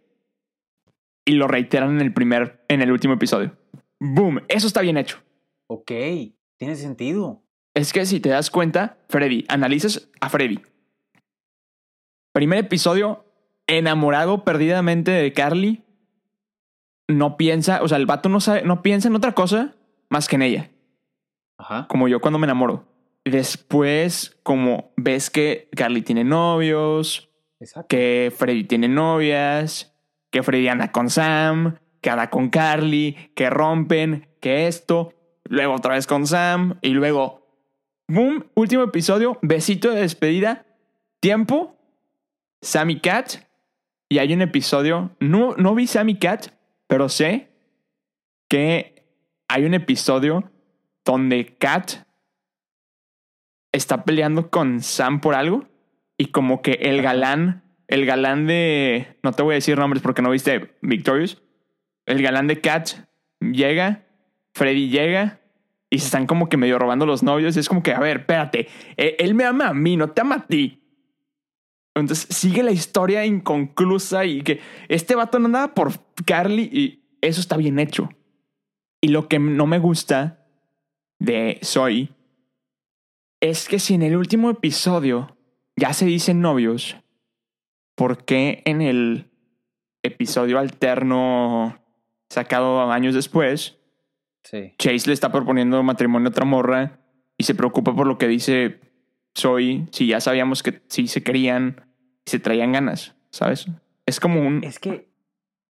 y 1.25 1.33
lo 1.33 1.47
reiteran 1.47 1.91
en 1.91 2.01
el 2.01 2.13
primer, 2.13 2.63
en 2.67 2.81
el 2.81 2.91
último 2.91 3.15
episodio. 3.15 3.57
Boom, 3.99 4.41
eso 4.49 4.67
está 4.67 4.81
bien 4.81 4.97
hecho. 4.97 5.23
Ok. 5.67 5.91
Tiene 6.57 6.75
sentido. 6.75 7.42
Es 7.73 7.91
que 7.91 8.05
si 8.05 8.19
te 8.19 8.29
das 8.29 8.51
cuenta, 8.51 8.97
Freddy, 9.09 9.45
analizas 9.47 10.09
a 10.21 10.29
Freddy. 10.29 10.61
Primer 12.33 12.59
episodio, 12.59 13.25
enamorado 13.67 14.43
perdidamente 14.43 15.11
de 15.11 15.33
Carly. 15.33 15.83
No 17.07 17.37
piensa, 17.37 17.81
o 17.81 17.87
sea, 17.87 17.97
el 17.97 18.05
vato 18.05 18.29
no 18.29 18.39
sabe, 18.39 18.63
no 18.63 18.81
piensa 18.81 19.07
en 19.07 19.15
otra 19.15 19.33
cosa 19.33 19.75
más 20.09 20.27
que 20.27 20.35
en 20.35 20.41
ella. 20.43 20.69
Ajá. 21.57 21.87
Como 21.87 22.07
yo 22.07 22.21
cuando 22.21 22.39
me 22.39 22.45
enamoro. 22.45 22.85
Después, 23.25 24.37
como 24.43 24.91
ves 24.97 25.29
que 25.29 25.69
Carly 25.75 26.01
tiene 26.01 26.23
novios, 26.23 27.29
Exacto. 27.59 27.87
que 27.87 28.33
Freddy 28.35 28.65
tiene 28.65 28.87
novias, 28.87 29.95
que 30.29 30.43
Freddy 30.43 30.67
anda 30.67 30.91
con 30.91 31.09
Sam, 31.09 31.77
que 32.01 32.09
anda 32.09 32.29
con 32.29 32.49
Carly, 32.49 33.31
que 33.35 33.49
rompen, 33.49 34.27
que 34.41 34.67
esto, 34.67 35.13
luego 35.45 35.73
otra 35.73 35.93
vez 35.93 36.05
con 36.05 36.27
Sam 36.27 36.77
y 36.81 36.89
luego, 36.89 37.42
boom, 38.07 38.45
último 38.55 38.83
episodio, 38.83 39.37
besito 39.41 39.91
de 39.91 40.01
despedida, 40.01 40.65
tiempo, 41.19 41.77
Sam 42.61 42.91
y 42.91 42.99
Cat, 42.99 43.35
y 44.09 44.19
hay 44.19 44.33
un 44.33 44.41
episodio, 44.41 45.15
no, 45.19 45.55
no 45.55 45.75
vi 45.75 45.87
Sam 45.87 46.09
y 46.09 46.19
Cat, 46.19 46.47
pero 46.87 47.09
sé 47.09 47.49
que 48.49 49.05
hay 49.47 49.65
un 49.65 49.73
episodio 49.73 50.51
donde 51.05 51.57
Kat 51.57 52.05
está 53.71 54.05
peleando 54.05 54.49
con 54.49 54.81
Sam 54.81 55.19
por 55.19 55.35
algo 55.35 55.67
y 56.17 56.27
como 56.27 56.61
que 56.61 56.73
el 56.73 57.01
galán, 57.01 57.63
el 57.87 58.05
galán 58.05 58.45
de, 58.47 59.17
no 59.23 59.31
te 59.31 59.43
voy 59.43 59.53
a 59.53 59.55
decir 59.55 59.77
nombres 59.77 60.01
porque 60.01 60.21
no 60.21 60.29
viste 60.29 60.75
Victorious, 60.81 61.41
el 62.05 62.21
galán 62.21 62.47
de 62.47 62.61
Kat 62.61 63.07
llega, 63.39 64.05
Freddy 64.53 64.89
llega 64.89 65.39
y 65.93 65.99
se 65.99 66.05
están 66.05 66.25
como 66.25 66.49
que 66.49 66.57
medio 66.57 66.79
robando 66.79 67.05
los 67.05 67.21
novios 67.21 67.55
y 67.55 67.59
es 67.59 67.69
como 67.69 67.83
que, 67.83 67.93
a 67.93 67.99
ver, 67.99 68.21
espérate, 68.21 68.67
e, 68.97 69.15
él 69.19 69.35
me 69.35 69.43
ama 69.43 69.67
a 69.67 69.73
mí, 69.75 69.95
no 69.95 70.09
te 70.09 70.21
ama 70.21 70.35
a 70.35 70.47
ti. 70.47 70.81
Entonces 71.93 72.35
sigue 72.35 72.63
la 72.63 72.71
historia 72.71 73.23
inconclusa 73.27 74.25
y 74.25 74.41
que 74.41 74.59
este 74.89 75.13
vato 75.13 75.37
no 75.37 75.45
andaba 75.45 75.75
por 75.75 75.91
Carly 76.25 76.63
y 76.63 77.03
eso 77.21 77.39
está 77.39 77.57
bien 77.57 77.77
hecho. 77.77 78.09
Y 79.01 79.09
lo 79.09 79.27
que 79.27 79.37
no 79.37 79.67
me 79.67 79.77
gusta 79.77 80.47
de 81.19 81.59
Soy 81.61 82.09
es 83.39 83.67
que 83.67 83.77
si 83.77 83.93
en 83.93 84.01
el 84.01 84.15
último 84.15 84.49
episodio 84.49 85.37
ya 85.75 85.93
se 85.93 86.05
dicen 86.05 86.41
novios, 86.41 86.97
¿por 87.93 88.25
qué 88.25 88.63
en 88.65 88.81
el 88.81 89.29
episodio 90.01 90.57
alterno 90.57 91.79
sacado 92.31 92.91
años 92.91 93.13
después, 93.13 93.77
Chase 94.43 95.07
le 95.07 95.13
está 95.13 95.31
proponiendo 95.31 95.81
matrimonio 95.83 96.27
a 96.27 96.31
otra 96.31 96.45
morra 96.45 96.99
y 97.37 97.43
se 97.43 97.55
preocupa 97.55 97.95
por 97.95 98.07
lo 98.07 98.17
que 98.17 98.27
dice 98.27 98.79
soy, 99.33 99.87
si 99.91 100.07
ya 100.07 100.21
sabíamos 100.21 100.61
que 100.61 100.81
sí 100.87 101.07
se 101.07 101.23
querían 101.23 101.81
y 102.25 102.29
se 102.29 102.39
traían 102.39 102.71
ganas, 102.71 103.15
¿sabes? 103.31 103.65
Es 104.05 104.19
como 104.19 104.41
un... 104.41 104.63
Es 104.63 104.79
que 104.79 105.09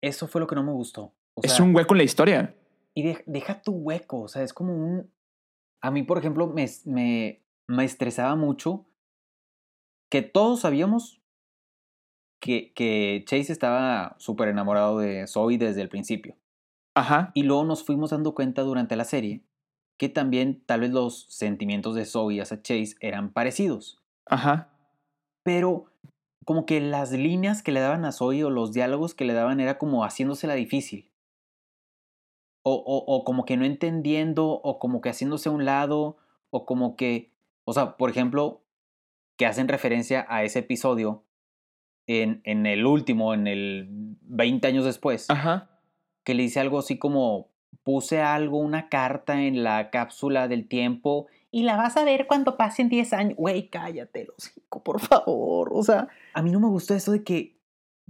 eso 0.02 0.28
fue 0.28 0.42
lo 0.42 0.48
que 0.48 0.56
no 0.56 0.64
me 0.64 0.74
gustó. 0.74 1.14
es 1.42 1.60
un 1.60 1.76
hueco 1.76 1.94
en 1.94 2.00
la 2.00 2.04
historia. 2.04 2.56
Y 2.94 3.16
deja 3.26 3.62
tu 3.62 3.72
hueco, 3.72 4.22
o 4.22 4.28
sea, 4.28 4.44
es 4.44 4.54
como 4.54 4.76
un... 4.76 5.12
A 5.82 5.92
mí, 5.92 6.04
por 6.04 6.18
ejemplo, 6.18 6.48
me, 6.48 6.70
me, 6.86 7.44
me 7.68 7.86
estresaba 7.86 8.36
mucho 8.36 8.86
que 10.10 10.22
todos 10.22 10.62
sabíamos 10.62 11.22
que, 12.40 12.74
que 12.74 13.24
Chase 13.26 13.52
estaba 13.52 14.16
súper 14.20 14.50
enamorado 14.50 15.00
de 15.00 15.26
Zoe 15.28 15.58
desde 15.58 15.82
el 15.82 15.90
principio. 15.90 16.36
Ajá. 16.96 17.32
Y 17.34 17.44
luego 17.44 17.64
nos 17.64 17.84
fuimos 17.84 18.12
dando 18.12 18.34
cuenta 18.36 18.62
durante 18.62 18.96
la 18.96 19.06
serie 19.06 19.44
que 19.98 20.10
también 20.10 20.64
tal 20.66 20.82
vez 20.82 20.92
los 20.92 21.28
sentimientos 21.30 21.96
de 21.96 22.06
Zoe 22.06 22.42
hacia 22.42 22.62
Chase 22.62 22.96
eran 23.00 23.32
parecidos. 23.32 24.02
Ajá. 24.26 24.70
Pero 25.44 25.86
como 26.46 26.66
que 26.66 26.82
las 26.82 27.12
líneas 27.12 27.64
que 27.64 27.72
le 27.72 27.80
daban 27.80 28.06
a 28.06 28.12
Zoe 28.12 28.44
o 28.44 28.50
los 28.50 28.74
diálogos 28.74 29.14
que 29.14 29.26
le 29.26 29.34
daban 29.34 29.60
era 29.60 29.78
como 29.78 30.04
haciéndosela 30.04 30.56
difícil. 30.56 31.12
O, 32.66 32.74
o, 32.74 33.04
o 33.16 33.24
como 33.24 33.46
que 33.46 33.58
no 33.58 33.66
entendiendo, 33.66 34.48
o 34.48 34.80
como 34.80 35.02
que 35.02 35.10
haciéndose 35.10 35.50
a 35.50 35.52
un 35.52 35.66
lado, 35.66 36.18
o 36.50 36.66
como 36.66 36.96
que, 36.96 37.34
o 37.66 37.74
sea, 37.74 37.98
por 37.98 38.10
ejemplo, 38.10 38.64
que 39.38 39.46
hacen 39.46 39.68
referencia 39.68 40.26
a 40.30 40.44
ese 40.44 40.60
episodio 40.60 41.26
en, 42.08 42.42
en 42.46 42.66
el 42.66 42.86
último, 42.86 43.34
en 43.34 43.48
el 43.48 43.88
20 44.22 44.68
años 44.68 44.86
después. 44.86 45.30
Ajá. 45.30 45.73
Que 46.24 46.34
le 46.34 46.44
dice 46.44 46.60
algo 46.60 46.80
así 46.80 46.98
como, 46.98 47.50
puse 47.84 48.22
algo, 48.22 48.58
una 48.60 48.90
carta 48.90 49.42
en 49.42 49.64
la 49.64 49.90
cápsula 49.90 50.48
del 50.48 50.68
tiempo 50.68 51.28
y 51.52 51.64
la 51.64 51.78
vas 51.78 51.98
a 51.98 52.04
ver 52.04 52.26
cuando 52.26 52.58
pasen 52.58 52.90
10 52.90 53.14
años. 53.14 53.38
Güey, 53.38 53.70
cállate, 53.70 54.26
los 54.26 54.52
por 54.84 55.00
favor. 55.00 55.70
O 55.72 55.84
sea, 55.84 56.08
a 56.34 56.42
mí 56.42 56.50
no 56.50 56.60
me 56.60 56.68
gustó 56.68 56.96
eso 56.96 57.12
de 57.12 57.24
que 57.24 57.60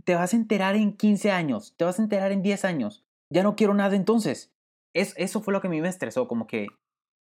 te 0.05 0.15
vas 0.15 0.33
a 0.33 0.37
enterar 0.37 0.75
en 0.75 0.95
15 0.95 1.31
años, 1.31 1.75
te 1.75 1.85
vas 1.85 1.99
a 1.99 2.03
enterar 2.03 2.31
en 2.31 2.41
10 2.41 2.63
años. 2.65 3.03
Ya 3.29 3.43
no 3.43 3.55
quiero 3.55 3.73
nada 3.73 3.95
entonces. 3.95 4.53
Es, 4.93 5.13
eso 5.17 5.41
fue 5.41 5.53
lo 5.53 5.59
que 5.59 5.67
a 5.67 5.69
mí 5.69 5.81
me 5.81 5.89
estresó, 5.89 6.27
como 6.27 6.47
que, 6.47 6.67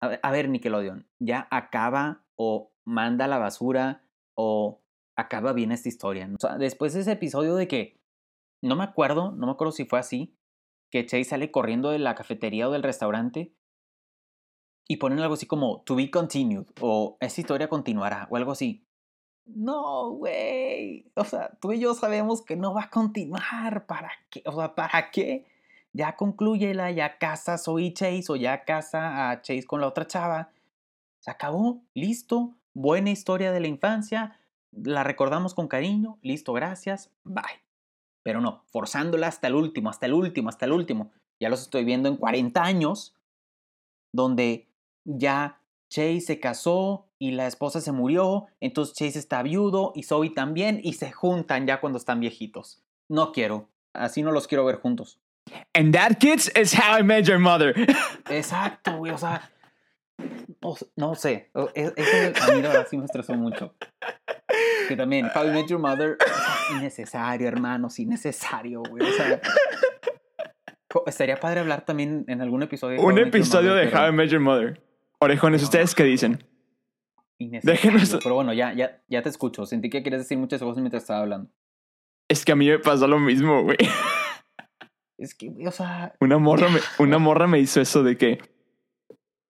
a, 0.00 0.30
ver, 0.32 0.48
Nickelodeon, 0.48 1.06
ya 1.20 1.46
acaba 1.50 2.24
o 2.36 2.72
manda 2.84 3.28
la 3.28 3.38
basura 3.38 4.02
o 4.34 4.80
acaba 5.14 5.52
bien 5.52 5.72
esta 5.72 5.88
historia. 5.88 6.28
O 6.34 6.40
sea, 6.40 6.56
después 6.56 6.94
de 6.94 7.00
ese 7.00 7.12
episodio 7.12 7.54
de 7.54 7.68
que, 7.68 8.00
no 8.62 8.76
me 8.76 8.84
acuerdo, 8.84 9.30
no 9.32 9.46
me 9.46 9.52
acuerdo 9.52 9.72
si 9.72 9.84
fue 9.84 9.98
así, 9.98 10.34
que 10.90 11.06
Chase 11.06 11.24
sale 11.24 11.50
corriendo 11.50 11.90
de 11.90 11.98
la 11.98 12.14
cafetería 12.14 12.68
o 12.68 12.72
del 12.72 12.82
restaurante 12.82 13.54
y 14.88 14.96
ponen 14.96 15.20
algo 15.20 15.34
así 15.34 15.46
como 15.46 15.82
to 15.82 15.94
be 15.94 16.10
continued 16.10 16.66
o 16.80 17.16
esta 17.20 17.40
historia 17.40 17.68
continuará 17.68 18.26
o 18.30 18.36
algo 18.36 18.52
así. 18.52 18.84
No, 19.46 20.10
güey. 20.10 21.10
O 21.14 21.24
sea, 21.24 21.50
tú 21.60 21.72
y 21.72 21.80
yo 21.80 21.94
sabemos 21.94 22.42
que 22.42 22.56
no 22.56 22.74
va 22.74 22.84
a 22.84 22.90
continuar. 22.90 23.86
¿Para 23.86 24.10
qué? 24.30 24.42
O 24.46 24.52
sea, 24.52 24.74
¿para 24.74 25.10
qué? 25.10 25.46
Ya 25.92 26.16
concluyela, 26.16 26.90
ya 26.90 27.18
casa 27.18 27.58
soy 27.58 27.92
Chase 27.92 28.24
o 28.28 28.36
ya 28.36 28.64
casa 28.64 29.30
a 29.30 29.42
Chase 29.42 29.64
con 29.64 29.80
la 29.80 29.88
otra 29.88 30.06
chava. 30.06 30.50
Se 31.20 31.30
acabó, 31.30 31.82
listo. 31.94 32.54
Buena 32.74 33.10
historia 33.10 33.52
de 33.52 33.60
la 33.60 33.68
infancia. 33.68 34.40
La 34.72 35.02
recordamos 35.04 35.54
con 35.54 35.68
cariño. 35.68 36.18
Listo, 36.22 36.52
gracias. 36.52 37.10
Bye. 37.24 37.69
Pero 38.22 38.40
no, 38.40 38.64
forzándola 38.66 39.28
hasta 39.28 39.46
el 39.46 39.54
último, 39.54 39.90
hasta 39.90 40.06
el 40.06 40.14
último, 40.14 40.48
hasta 40.48 40.66
el 40.66 40.72
último. 40.72 41.10
Ya 41.40 41.48
los 41.48 41.62
estoy 41.62 41.84
viendo 41.84 42.08
en 42.08 42.16
40 42.16 42.62
años, 42.62 43.14
donde 44.12 44.68
ya 45.04 45.60
Chase 45.90 46.20
se 46.20 46.40
casó 46.40 47.06
y 47.18 47.32
la 47.32 47.46
esposa 47.46 47.80
se 47.80 47.92
murió, 47.92 48.46
entonces 48.60 48.94
Chase 48.94 49.18
está 49.18 49.42
viudo 49.42 49.92
y 49.94 50.04
Zoe 50.04 50.30
también 50.30 50.80
y 50.82 50.94
se 50.94 51.10
juntan 51.12 51.66
ya 51.66 51.80
cuando 51.80 51.98
están 51.98 52.20
viejitos. 52.20 52.82
No 53.08 53.32
quiero, 53.32 53.68
así 53.94 54.22
no 54.22 54.32
los 54.32 54.46
quiero 54.46 54.64
ver 54.64 54.76
juntos. 54.76 55.18
And 55.74 55.92
that, 55.94 56.18
kids, 56.18 56.50
is 56.54 56.74
how 56.74 56.98
I 56.98 57.02
met 57.02 57.24
your 57.24 57.38
mother. 57.38 57.74
Exacto, 58.30 58.98
güey, 58.98 59.12
o 59.12 59.18
sea, 59.18 59.50
no, 60.96 61.14
sé, 61.14 61.50
e, 61.74 61.92
eso 61.96 62.44
a 62.44 62.54
mí 62.54 62.62
la 62.62 62.84
sí 62.86 62.98
me 62.98 63.04
estresó 63.04 63.34
mucho. 63.34 63.74
Que 64.88 64.96
también, 64.96 65.30
How 65.34 65.46
I 65.46 65.50
Met 65.50 65.68
Your 65.68 65.78
Mother, 65.78 66.18
innecesario, 66.76 67.48
hermanos, 67.48 67.98
innecesario, 67.98 68.82
güey. 68.88 69.02
O 69.02 69.12
sea, 69.12 69.40
estaría 71.06 71.36
padre 71.36 71.60
hablar 71.60 71.84
también 71.84 72.24
en 72.28 72.40
algún 72.40 72.62
episodio. 72.62 73.00
Un 73.00 73.18
episodio 73.18 73.74
de 73.74 73.88
How 73.94 74.08
I 74.08 74.12
Met 74.12 74.30
Your 74.30 74.40
Mother. 74.40 74.82
Orejones, 75.20 75.62
¿ustedes 75.62 75.94
qué 75.94 76.04
dicen? 76.04 76.44
Déjenos. 77.38 78.18
Pero 78.22 78.34
bueno, 78.34 78.52
ya, 78.52 78.72
ya, 78.74 79.02
ya 79.08 79.22
te 79.22 79.28
escucho. 79.28 79.64
Sentí 79.66 79.88
que 79.88 80.02
querías 80.02 80.22
decir 80.22 80.38
muchas 80.38 80.60
cosas 80.60 80.78
mientras 80.78 81.02
estaba 81.02 81.20
hablando. 81.20 81.50
Es 82.28 82.44
que 82.44 82.52
a 82.52 82.56
mí 82.56 82.68
me 82.68 82.78
pasó 82.78 83.08
lo 83.08 83.18
mismo, 83.18 83.62
güey. 83.62 83.78
Es 85.18 85.34
que, 85.34 85.52
o 85.66 85.70
sea. 85.70 86.14
Una 86.20 86.38
morra 86.38 86.68
me, 86.68 86.80
una 86.98 87.18
morra 87.18 87.46
me 87.46 87.58
hizo 87.58 87.80
eso 87.80 88.02
de 88.02 88.16
que. 88.16 88.38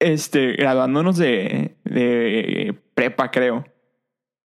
Este, 0.00 0.52
graduándonos 0.52 1.16
de, 1.16 1.76
de 1.84 2.76
prepa, 2.94 3.30
creo. 3.30 3.64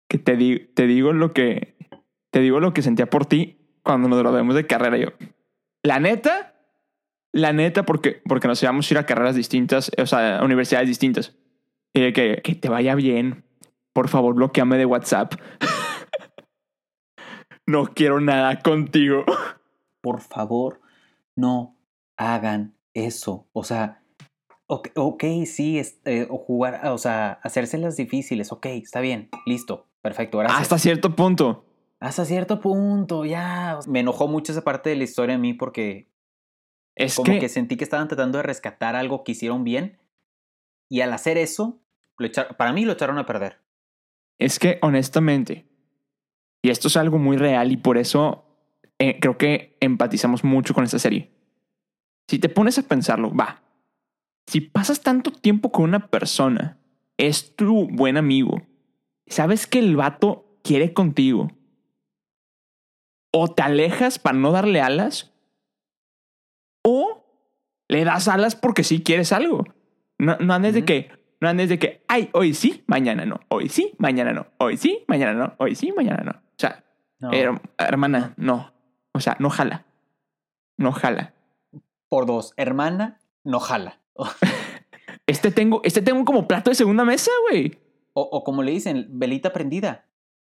Que 0.09 0.17
te, 0.17 0.35
di, 0.35 0.59
te 0.59 0.85
digo 0.85 1.13
lo 1.13 1.33
que. 1.33 1.74
Te 2.35 2.41
digo 2.41 2.59
lo 2.59 2.73
que 2.73 2.81
sentía 2.81 3.05
por 3.05 3.25
ti 3.25 3.61
cuando 3.81 4.09
nos 4.09 4.19
graduamos 4.19 4.55
de 4.55 4.67
carrera. 4.67 4.97
Yo. 4.97 5.07
La 5.83 6.01
neta, 6.01 6.53
la 7.31 7.53
neta, 7.53 7.85
porque, 7.85 8.21
porque 8.27 8.49
nos 8.49 8.61
íbamos 8.61 8.91
a 8.91 8.93
ir 8.93 8.97
a 8.97 9.05
carreras 9.05 9.37
distintas, 9.37 9.89
o 9.97 10.05
sea, 10.05 10.39
a 10.39 10.43
universidades 10.43 10.89
distintas. 10.89 11.33
Y 11.93 12.11
que, 12.11 12.41
que 12.43 12.55
te 12.55 12.67
vaya 12.67 12.93
bien. 12.93 13.45
Por 13.93 14.09
favor, 14.09 14.35
bloqueame 14.35 14.77
de 14.77 14.85
WhatsApp. 14.85 15.35
no 17.65 17.85
quiero 17.93 18.19
nada 18.19 18.59
contigo. 18.59 19.23
Por 20.01 20.19
favor, 20.19 20.81
no 21.37 21.77
hagan 22.17 22.75
eso. 22.93 23.47
O 23.53 23.63
sea, 23.63 24.03
ok, 24.67 24.89
okay 24.95 25.45
sí, 25.45 25.81
eh, 26.03 26.27
o 26.29 26.37
jugar, 26.37 26.85
o 26.87 26.97
sea, 26.97 27.39
hacérselas 27.43 27.95
difíciles, 27.95 28.51
ok, 28.51 28.65
está 28.65 28.99
bien, 28.99 29.29
listo, 29.45 29.87
perfecto, 30.01 30.39
gracias. 30.39 30.63
Hasta 30.63 30.79
cierto 30.79 31.15
punto. 31.15 31.63
Hasta 31.99 32.25
cierto 32.25 32.59
punto, 32.59 33.25
ya. 33.25 33.79
Me 33.87 34.01
enojó 34.01 34.27
mucho 34.27 34.51
esa 34.51 34.63
parte 34.63 34.89
de 34.89 34.95
la 34.95 35.03
historia 35.03 35.35
a 35.35 35.39
mí 35.39 35.53
porque 35.53 36.11
es 36.95 37.15
como 37.15 37.39
que... 37.39 37.49
sentí 37.49 37.77
que 37.77 37.83
estaban 37.83 38.07
tratando 38.07 38.37
de 38.37 38.43
rescatar 38.43 38.95
algo 38.95 39.23
que 39.23 39.33
hicieron 39.33 39.63
bien 39.63 39.99
y 40.89 41.01
al 41.01 41.13
hacer 41.13 41.37
eso, 41.37 41.81
para 42.57 42.73
mí 42.73 42.85
lo 42.85 42.93
echaron 42.93 43.17
a 43.17 43.25
perder. 43.25 43.61
Es 44.37 44.59
que 44.59 44.79
honestamente, 44.81 45.65
y 46.61 46.69
esto 46.69 46.87
es 46.87 46.97
algo 46.97 47.17
muy 47.17 47.37
real 47.37 47.71
y 47.71 47.77
por 47.77 47.97
eso 47.97 48.45
eh, 48.99 49.19
creo 49.19 49.37
que 49.37 49.77
empatizamos 49.79 50.43
mucho 50.43 50.73
con 50.73 50.83
esta 50.83 50.99
serie. 50.99 51.31
Si 52.27 52.39
te 52.39 52.49
pones 52.49 52.77
a 52.77 52.83
pensarlo, 52.83 53.33
va, 53.33 53.61
si 54.47 54.61
pasas 54.61 55.01
tanto 55.01 55.31
tiempo 55.31 55.71
con 55.71 55.85
una 55.85 56.07
persona, 56.07 56.79
es 57.17 57.55
tu 57.55 57.87
buen 57.87 58.17
amigo, 58.17 58.61
sabes 59.27 59.67
que 59.67 59.79
el 59.79 59.95
vato 59.95 60.59
quiere 60.63 60.93
contigo, 60.93 61.51
o 63.37 63.49
te 63.49 63.63
alejas 63.63 64.17
para 64.17 64.37
no 64.37 64.53
darle 64.53 64.79
alas, 64.79 65.33
o 66.85 67.21
le 67.89 68.05
das 68.05 68.29
alas 68.29 68.55
porque 68.55 68.85
sí 68.85 69.03
quieres 69.03 69.33
algo. 69.33 69.65
No, 70.17 70.37
no 70.37 70.53
andes 70.53 70.73
de 70.73 70.85
que, 70.85 71.11
no 71.41 71.49
andes 71.49 71.67
de 71.67 71.77
que, 71.77 72.05
ay, 72.07 72.29
hoy 72.31 72.53
sí, 72.53 72.85
mañana 72.87 73.25
no, 73.25 73.41
hoy 73.49 73.67
sí, 73.67 73.93
mañana 73.97 74.31
no, 74.31 74.47
hoy 74.57 74.77
sí, 74.77 75.03
mañana 75.09 75.33
no, 75.33 75.53
hoy 75.57 75.75
sí, 75.75 75.91
mañana 75.91 76.23
no. 76.23 76.31
O 76.31 76.55
sea, 76.55 76.85
hermana, 77.77 78.33
no. 78.37 78.71
O 79.11 79.19
sea, 79.19 79.35
no 79.39 79.49
jala. 79.49 79.85
No 80.77 80.93
jala. 80.93 81.33
por 82.07 82.25
dos. 82.25 82.53
Hermana, 82.55 83.19
no 83.43 83.59
jala. 83.59 83.99
Este 85.27 85.49
tengo, 85.49 85.81
este 85.83 86.03
tengo 86.03 86.23
como 86.23 86.47
plato 86.47 86.69
de 86.69 86.75
segunda 86.75 87.03
mesa, 87.03 87.31
güey. 87.49 87.79
O, 88.13 88.21
o 88.21 88.43
como 88.43 88.61
le 88.61 88.71
dicen, 88.71 89.07
velita 89.09 89.53
prendida. 89.53 90.05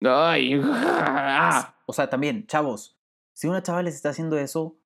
Ay. 0.05 0.61
ah. 0.65 1.75
O 1.87 1.93
sea, 1.93 2.09
también, 2.09 2.47
chavos, 2.47 2.97
si 3.35 3.49
una 3.49 3.63
chava 3.63 3.83
les 3.83 3.95
está 3.95 4.11
haciendo 4.11 4.39
eso, 4.39 4.77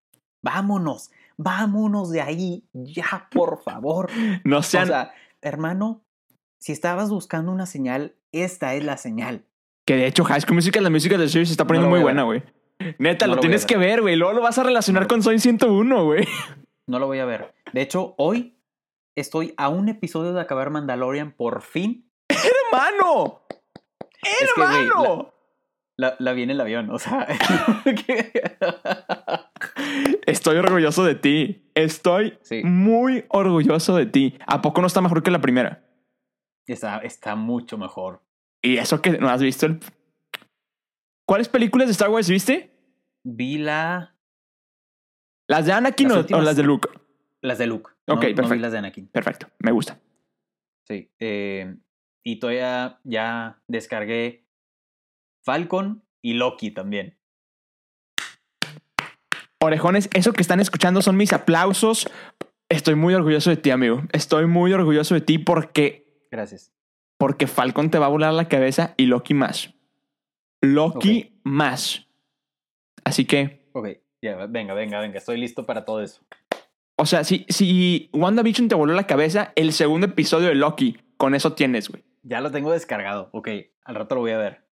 vámonos, 0.42 1.10
vámonos 1.36 2.10
de 2.10 2.20
ahí, 2.22 2.64
ya, 2.72 3.28
por 3.30 3.62
favor. 3.62 4.10
No 4.44 4.58
O 4.58 4.62
sean. 4.62 4.86
sea, 4.88 5.12
hermano, 5.42 6.02
si 6.58 6.72
estabas 6.72 7.10
buscando 7.10 7.52
una 7.52 7.66
señal, 7.66 8.14
esta 8.32 8.74
es 8.74 8.84
la 8.84 8.96
señal. 8.96 9.44
que 9.86 9.96
de 9.96 10.06
hecho, 10.06 10.24
High 10.24 10.40
School 10.40 10.54
Musical, 10.56 10.82
la 10.82 10.90
música 10.90 11.18
de 11.18 11.28
Series 11.28 11.48
se 11.48 11.52
está 11.52 11.66
poniendo 11.66 11.88
No 11.88 11.94
muy 11.94 12.02
buena, 12.02 12.22
güey. 12.22 12.42
Neta, 12.98 13.26
No 13.26 13.34
lo 13.36 13.40
tienes 13.40 13.66
que 13.66 13.76
ver, 13.76 14.00
güey. 14.02 14.16
Luego 14.16 14.34
lo 14.34 14.42
vas 14.42 14.58
a 14.58 14.62
relacionar 14.64 15.02
No. 15.04 15.08
con 15.08 15.22
Soy 15.22 15.38
101, 15.38 16.04
güey. 16.04 16.26
No 16.86 16.98
lo 16.98 17.06
voy 17.06 17.18
a 17.18 17.24
ver. 17.24 17.54
De 17.72 17.82
hecho, 17.82 18.14
hoy 18.18 18.58
estoy 19.14 19.54
a 19.56 19.68
un 19.68 19.88
episodio 19.88 20.32
de 20.32 20.40
acabar 20.40 20.70
Mandalorian 20.70 21.32
por 21.32 21.62
fin. 21.62 22.10
¡Hermano! 22.72 23.43
Es 24.24 24.52
que, 24.54 24.60
güey, 24.62 24.86
¡Hermano! 24.86 25.34
La, 25.96 26.16
la 26.18 26.32
vi 26.32 26.42
en 26.42 26.50
el 26.50 26.60
avión, 26.60 26.90
o 26.90 26.98
sea. 26.98 27.26
Estoy 30.26 30.56
orgulloso 30.56 31.04
de 31.04 31.14
ti. 31.14 31.70
Estoy 31.74 32.38
Sí. 32.42 32.62
muy 32.64 33.24
orgulloso 33.28 33.96
de 33.96 34.06
ti. 34.06 34.36
¿A 34.46 34.60
poco 34.62 34.80
no 34.80 34.86
está 34.86 35.00
mejor 35.00 35.22
que 35.22 35.30
la 35.30 35.40
primera? 35.40 35.80
está, 36.66 36.98
está 36.98 37.34
mucho 37.36 37.76
mejor. 37.76 38.22
Y 38.62 38.78
eso 38.78 39.02
que 39.02 39.10
no 39.18 39.28
has 39.28 39.42
visto 39.42 39.66
el... 39.66 39.80
¿Cuáles 41.26 41.48
películas 41.48 41.88
de 41.88 41.92
Star 41.92 42.08
Wars 42.10 42.28
viste? 42.28 42.70
Vi 43.22 43.58
la, 43.58 44.16
¿Las 45.46 45.66
de 45.66 45.72
Anakin 45.72 46.08
Las 46.08 46.30
o- 46.32 46.40
las 46.40 46.56
de 46.56 46.62
Luke? 46.62 46.88
las 47.42 47.58
de 47.58 47.66
Luke. 47.66 47.90
no- 48.06 48.14
Ok, 48.14 48.22
no, 48.22 48.28
vi 48.28 48.34
perfecto. 48.34 48.62
las 48.62 48.72
de 48.72 48.78
Anakin. 48.78 49.08
Perfecto, 49.08 49.48
me 49.58 49.72
gusta. 49.72 50.00
Sí. 50.86 51.10
eh, 51.18 51.76
y 52.24 52.36
todavía 52.40 52.98
ya 53.04 53.62
descargué 53.68 54.46
Falcon 55.44 56.04
y 56.22 56.34
Loki 56.34 56.70
también. 56.70 57.18
Orejones, 59.60 60.10
eso 60.14 60.32
que 60.32 60.42
están 60.42 60.60
escuchando 60.60 61.00
son 61.02 61.16
mis 61.16 61.32
aplausos. 61.32 62.08
Estoy 62.68 62.94
muy 62.96 63.14
orgulloso 63.14 63.50
de 63.50 63.56
ti, 63.56 63.70
amigo. 63.70 64.02
Estoy 64.12 64.46
muy 64.46 64.72
orgulloso 64.72 65.14
de 65.14 65.20
ti 65.20 65.38
porque, 65.38 66.06
Gracias. 66.30 66.72
porque 67.18 67.46
Falcon 67.46 67.90
te 67.90 67.98
va 67.98 68.06
a 68.06 68.10
volar 68.10 68.34
la 68.34 68.48
cabeza 68.48 68.94
y 68.96 69.06
Loki 69.06 69.32
más. 69.34 69.74
Loki 70.60 71.40
más. 71.44 72.06
Así 73.04 73.24
que, 73.26 73.68
Ok, 73.72 73.88
ya, 74.22 74.36
venga, 74.46 74.74
venga, 74.74 75.00
venga. 75.00 75.18
Estoy 75.18 75.38
listo 75.38 75.64
para 75.66 75.84
todo 75.84 76.02
eso. 76.02 76.22
o 76.96 77.06
sea, 77.06 77.24
si, 77.24 77.44
si 77.48 78.08
WandaVision 78.12 78.68
te 78.68 78.74
voló 78.74 78.92
la 78.94 79.06
cabeza, 79.06 79.52
el 79.56 79.72
segundo 79.72 80.06
episodio 80.06 80.48
de 80.48 80.54
Loki, 80.54 80.98
con 81.16 81.34
eso 81.34 81.52
tienes, 81.54 81.88
güey. 81.88 82.03
Ya 82.24 82.40
lo 82.40 82.50
tengo 82.50 82.72
descargado. 82.72 83.28
Ok, 83.32 83.48
al 83.84 83.94
rato 83.94 84.14
lo 84.14 84.22
voy 84.22 84.32
a 84.32 84.38
ver. 84.38 84.66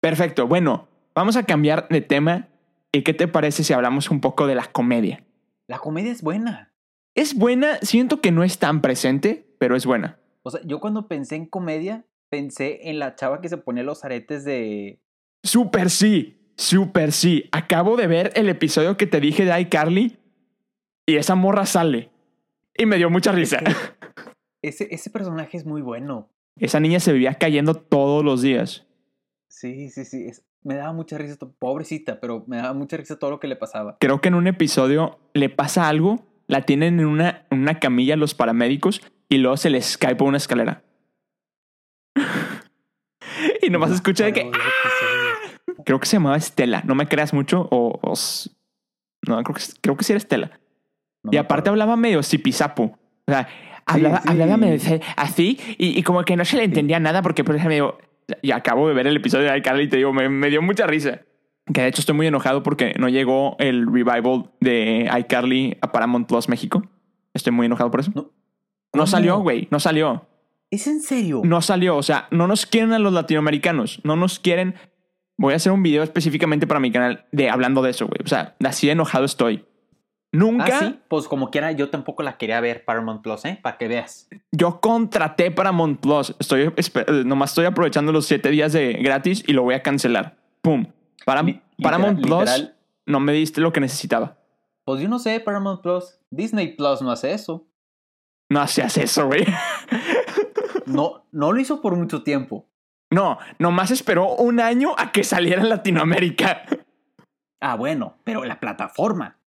Perfecto. 0.00 0.46
Bueno, 0.46 0.88
vamos 1.14 1.36
a 1.36 1.44
cambiar 1.44 1.86
de 1.88 2.00
tema. 2.00 2.48
¿Y 2.92 3.02
qué 3.02 3.12
te 3.12 3.28
parece 3.28 3.62
si 3.62 3.74
hablamos 3.74 4.10
un 4.10 4.20
poco 4.20 4.46
de 4.46 4.54
la 4.54 4.64
comedia? 4.64 5.24
La 5.66 5.78
comedia 5.78 6.10
es 6.10 6.22
buena. 6.22 6.72
Es 7.14 7.34
buena, 7.34 7.76
siento 7.82 8.22
que 8.22 8.32
no 8.32 8.42
es 8.42 8.58
tan 8.58 8.80
presente, 8.80 9.54
pero 9.58 9.76
es 9.76 9.84
buena. 9.84 10.18
O 10.42 10.50
sea, 10.50 10.60
yo 10.64 10.80
cuando 10.80 11.08
pensé 11.08 11.36
en 11.36 11.46
comedia, 11.46 12.06
pensé 12.30 12.88
en 12.88 12.98
la 12.98 13.16
chava 13.16 13.42
que 13.42 13.50
se 13.50 13.58
ponía 13.58 13.82
los 13.82 14.04
aretes 14.04 14.44
de. 14.44 15.02
Súper 15.42 15.90
sí, 15.90 16.52
súper 16.56 17.12
sí. 17.12 17.48
Acabo 17.52 17.96
de 17.96 18.06
ver 18.06 18.32
el 18.34 18.48
episodio 18.48 18.96
que 18.96 19.06
te 19.06 19.20
dije 19.20 19.44
de 19.44 19.60
iCarly 19.60 20.18
y 21.06 21.16
esa 21.16 21.34
morra 21.34 21.66
sale. 21.66 22.10
Y 22.74 22.86
me 22.86 22.96
dio 22.96 23.10
mucha 23.10 23.32
risa. 23.32 23.60
Ese, 24.60 24.88
ese 24.90 25.08
personaje 25.10 25.56
es 25.56 25.64
muy 25.64 25.82
bueno. 25.82 26.32
Esa 26.58 26.80
niña 26.80 27.00
se 27.00 27.12
vivía 27.12 27.34
cayendo 27.34 27.74
todos 27.74 28.24
los 28.24 28.42
días. 28.42 28.86
Sí, 29.48 29.90
sí, 29.90 30.04
sí. 30.04 30.26
es- 30.28 30.44
me 30.62 30.74
daba 30.74 30.92
mucha 30.92 31.16
risa. 31.18 31.36
Pobrecita, 31.58 32.20
pero 32.20 32.44
me 32.46 32.56
daba 32.58 32.74
mucha 32.74 32.96
risa 32.96 33.18
todo 33.18 33.30
lo 33.30 33.40
que 33.40 33.46
le 33.48 33.56
pasaba. 33.56 33.96
Creo 34.00 34.20
que 34.20 34.28
en 34.28 34.34
un 34.34 34.46
episodio 34.46 35.18
le 35.34 35.48
pasa 35.48 35.88
algo, 35.88 36.26
la 36.46 36.62
tienen 36.62 36.98
en 37.00 37.06
una, 37.06 37.46
en 37.50 37.60
una 37.60 37.78
camilla 37.78 38.16
los 38.16 38.34
paramédicos 38.34 39.00
y 39.28 39.38
luego 39.38 39.56
se 39.56 39.70
les 39.70 39.96
cae 39.96 40.16
por 40.16 40.26
una 40.28 40.36
escalera. 40.36 40.82
y 43.62 43.70
nomás 43.70 43.90
No 43.90 43.94
escucha 43.96 44.24
de 44.24 44.32
que... 44.32 44.40
episodio. 44.40 45.78
Creo 45.84 46.00
que 46.00 46.06
se 46.06 46.16
llamaba 46.16 46.36
Estela. 46.36 46.82
No 46.84 46.94
me 46.94 47.06
creas 47.08 47.32
mucho 47.32 47.68
o... 47.70 47.98
no, 49.26 49.42
creo 49.42 49.54
que, 49.54 49.62
creo 49.80 49.96
que 49.96 50.04
sí 50.04 50.12
era 50.12 50.18
Estela. 50.18 50.60
No 51.22 51.30
y 51.32 51.36
aparte 51.36 51.70
hablaba 51.70 51.96
medio 51.96 52.22
zipizapo. 52.22 52.98
O 53.26 53.32
sea, 53.32 53.48
hablaba, 53.88 54.20
sí. 54.22 54.28
hablaba 54.28 54.58
así 55.16 55.58
y, 55.78 55.98
y 55.98 56.02
como 56.02 56.22
que 56.24 56.36
no 56.36 56.44
se 56.44 56.56
le 56.56 56.64
entendía 56.64 57.00
nada 57.00 57.22
porque 57.22 57.44
por 57.44 57.56
ejemplo, 57.56 57.98
y 58.42 58.50
acabo 58.50 58.88
de 58.88 58.94
ver 58.94 59.06
el 59.06 59.16
episodio 59.16 59.50
de 59.50 59.58
iCarly 59.58 59.84
y 59.84 59.88
te 59.88 59.96
digo, 59.96 60.12
me, 60.12 60.28
me 60.28 60.50
dio 60.50 60.62
mucha 60.62 60.86
risa. 60.86 61.22
Que 61.72 61.82
de 61.82 61.88
hecho 61.88 62.00
estoy 62.00 62.14
muy 62.14 62.26
enojado 62.26 62.62
porque 62.62 62.94
no 62.98 63.08
llegó 63.08 63.56
el 63.58 63.86
revival 63.86 64.50
de 64.60 65.10
iCarly 65.20 65.76
a 65.80 65.92
Paramount 65.92 66.26
Plus 66.26 66.48
México. 66.48 66.82
Estoy 67.34 67.52
muy 67.52 67.66
enojado 67.66 67.90
por 67.90 68.00
eso. 68.00 68.10
No. 68.14 68.30
No 68.94 69.06
salió, 69.06 69.38
güey, 69.40 69.68
no 69.70 69.78
salió. 69.80 70.26
¿Es 70.70 70.86
en 70.86 71.00
serio? 71.00 71.42
No 71.44 71.62
salió, 71.62 71.96
o 71.96 72.02
sea, 72.02 72.26
no 72.30 72.46
nos 72.46 72.66
quieren 72.66 72.92
a 72.92 72.98
los 72.98 73.12
latinoamericanos, 73.12 74.00
no 74.04 74.16
nos 74.16 74.38
quieren. 74.38 74.74
Voy 75.36 75.52
a 75.52 75.56
hacer 75.56 75.72
un 75.72 75.82
video 75.82 76.02
específicamente 76.02 76.66
para 76.66 76.80
mi 76.80 76.90
canal 76.90 77.26
de 77.32 77.48
hablando 77.48 77.82
de 77.82 77.90
eso, 77.90 78.06
güey. 78.06 78.18
O 78.24 78.28
sea, 78.28 78.56
así 78.64 78.86
de 78.86 78.94
enojado 78.94 79.24
estoy. 79.24 79.64
Nunca 80.32 80.66
Ah, 80.66 80.78
sí. 80.80 80.98
Pues 81.08 81.26
como 81.26 81.50
quiera, 81.50 81.72
yo 81.72 81.88
tampoco 81.90 82.22
la 82.22 82.36
quería 82.36 82.60
ver 82.60 82.84
Paramount 82.84 83.22
Plus, 83.22 83.44
¿eh? 83.46 83.58
Para 83.62 83.78
que 83.78 83.88
veas. 83.88 84.28
Yo 84.52 84.80
contraté 84.80 85.50
Paramount 85.50 86.00
Plus. 86.00 86.34
Estoy, 86.38 86.72
eh, 86.76 87.04
nomás 87.24 87.50
estoy 87.50 87.64
aprovechando 87.64 88.12
los 88.12 88.26
siete 88.26 88.50
días 88.50 88.72
de 88.74 88.92
gratis 88.94 89.42
y 89.46 89.52
lo 89.54 89.62
voy 89.62 89.74
a 89.74 89.82
cancelar. 89.82 90.36
Pum. 90.60 90.86
Para, 91.24 91.42
Li- 91.42 91.60
Paramount 91.82 92.18
literal- 92.18 92.38
Plus 92.44 92.50
literal, 92.56 92.76
no 93.06 93.20
me 93.20 93.32
diste 93.32 93.60
lo 93.62 93.72
que 93.72 93.80
necesitaba. 93.80 94.36
Pues 94.84 95.00
yo 95.00 95.08
no 95.08 95.18
sé, 95.18 95.40
Paramount 95.40 95.80
Plus. 95.82 96.18
Disney 96.30 96.74
Plus 96.76 97.00
no 97.02 97.10
hace 97.10 97.32
eso. 97.32 97.66
No 98.50 98.60
hacías 98.60 98.96
eso, 98.98 99.26
güey. 99.26 99.44
No, 100.86 101.26
no 101.32 101.52
lo 101.52 101.60
hizo 101.60 101.80
por 101.82 101.94
mucho 101.96 102.22
tiempo. 102.22 102.66
No, 103.10 103.38
nomás 103.58 103.90
esperó 103.90 104.34
un 104.36 104.60
año 104.60 104.94
a 104.96 105.12
que 105.12 105.22
saliera 105.24 105.60
en 105.62 105.68
Latinoamérica. 105.68 106.62
Ah, 107.60 107.74
bueno, 107.76 108.16
pero 108.24 108.44
la 108.44 108.58
plataforma. 108.60 109.37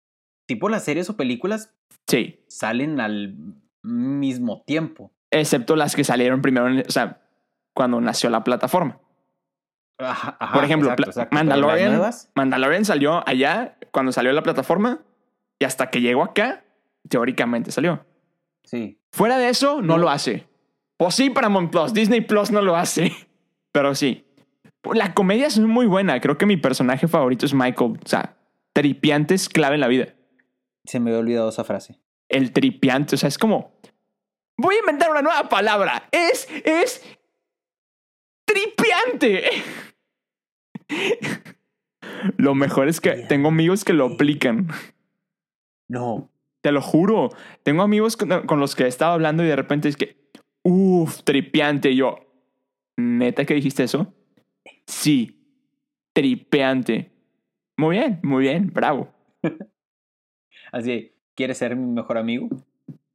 Tipo 0.53 0.69
las 0.69 0.83
series 0.83 1.09
o 1.09 1.15
películas 1.15 1.73
Sí, 2.07 2.43
salen 2.47 2.99
al 2.99 3.35
mismo 3.83 4.63
tiempo. 4.65 5.11
excepto 5.31 5.75
las 5.77 5.95
que 5.95 6.03
salieron 6.03 6.41
primero, 6.41 6.67
o 6.87 6.91
sea, 6.91 7.21
cuando 7.73 8.01
nació 8.01 8.29
la 8.29 8.43
plataforma. 8.43 8.99
Ajá, 9.97 10.35
ajá, 10.39 10.53
Por 10.53 10.63
ejemplo, 10.65 10.89
exacto, 10.89 11.09
exacto, 11.11 11.33
Mandalorian, 11.35 12.01
Mandalorian 12.35 12.85
salió 12.85 13.23
allá 13.27 13.77
cuando 13.91 14.11
salió 14.11 14.31
la 14.33 14.41
plataforma 14.43 14.99
y 15.59 15.65
hasta 15.65 15.89
que 15.89 16.01
llegó 16.01 16.23
acá, 16.23 16.63
teóricamente 17.07 17.71
salió. 17.71 18.03
Sí. 18.63 18.99
Fuera 19.11 19.37
de 19.37 19.49
eso, 19.49 19.75
no 19.81 19.95
No. 19.95 19.97
lo 19.99 20.09
hace. 20.09 20.47
Pues 20.97 21.15
sí, 21.15 21.29
Paramount 21.29 21.71
Plus. 21.71 21.93
Disney 21.93 22.21
Plus 22.21 22.51
no 22.51 22.61
lo 22.61 22.75
hace. 22.75 23.11
Pero 23.71 23.95
sí. 23.95 24.25
La 24.93 25.13
comedia 25.13 25.47
es 25.47 25.59
muy 25.59 25.85
buena. 25.85 26.19
Creo 26.19 26.37
que 26.37 26.45
mi 26.45 26.57
personaje 26.57 27.07
favorito 27.07 27.45
es 27.45 27.53
Michael. 27.53 27.99
O 28.03 28.07
sea, 28.07 28.35
tripiante 28.73 29.33
es 29.35 29.49
clave 29.49 29.75
en 29.75 29.81
la 29.81 29.87
vida. 29.87 30.13
Se 30.85 30.99
me 30.99 31.11
había 31.11 31.19
olvidado 31.19 31.49
esa 31.49 31.63
frase. 31.63 31.99
El 32.29 32.51
tripiante. 32.53 33.15
O 33.15 33.17
sea, 33.17 33.29
es 33.29 33.37
como. 33.37 33.79
Voy 34.57 34.75
a 34.75 34.79
inventar 34.79 35.11
una 35.11 35.21
nueva 35.21 35.49
palabra. 35.49 36.07
Es. 36.11 36.47
Es. 36.65 37.03
Tripiante. 38.45 39.49
Lo 42.37 42.55
mejor 42.55 42.87
es 42.87 42.99
que 43.01 43.11
tengo 43.27 43.49
amigos 43.49 43.83
que 43.85 43.93
lo 43.93 44.05
aplican. 44.05 44.67
No. 45.87 46.29
Te 46.61 46.71
lo 46.71 46.81
juro. 46.81 47.29
Tengo 47.63 47.81
amigos 47.81 48.17
con, 48.17 48.45
con 48.45 48.59
los 48.59 48.75
que 48.75 48.83
he 48.83 48.87
estado 48.87 49.13
hablando 49.13 49.43
y 49.43 49.47
de 49.47 49.55
repente 49.55 49.89
es 49.89 49.97
que, 49.97 50.29
uff, 50.63 51.23
tripeante. 51.23 51.91
Y 51.91 51.97
yo, 51.97 52.19
¿neta 52.97 53.45
que 53.45 53.55
dijiste 53.55 53.83
eso? 53.83 54.13
Sí, 54.85 55.41
tripeante. 56.13 57.11
Muy 57.77 57.97
bien, 57.97 58.19
muy 58.23 58.43
bien, 58.43 58.71
bravo. 58.71 59.11
Así, 60.71 61.13
¿quieres 61.35 61.57
ser 61.57 61.75
mi 61.75 61.85
mejor 61.91 62.17
amigo? 62.17 62.49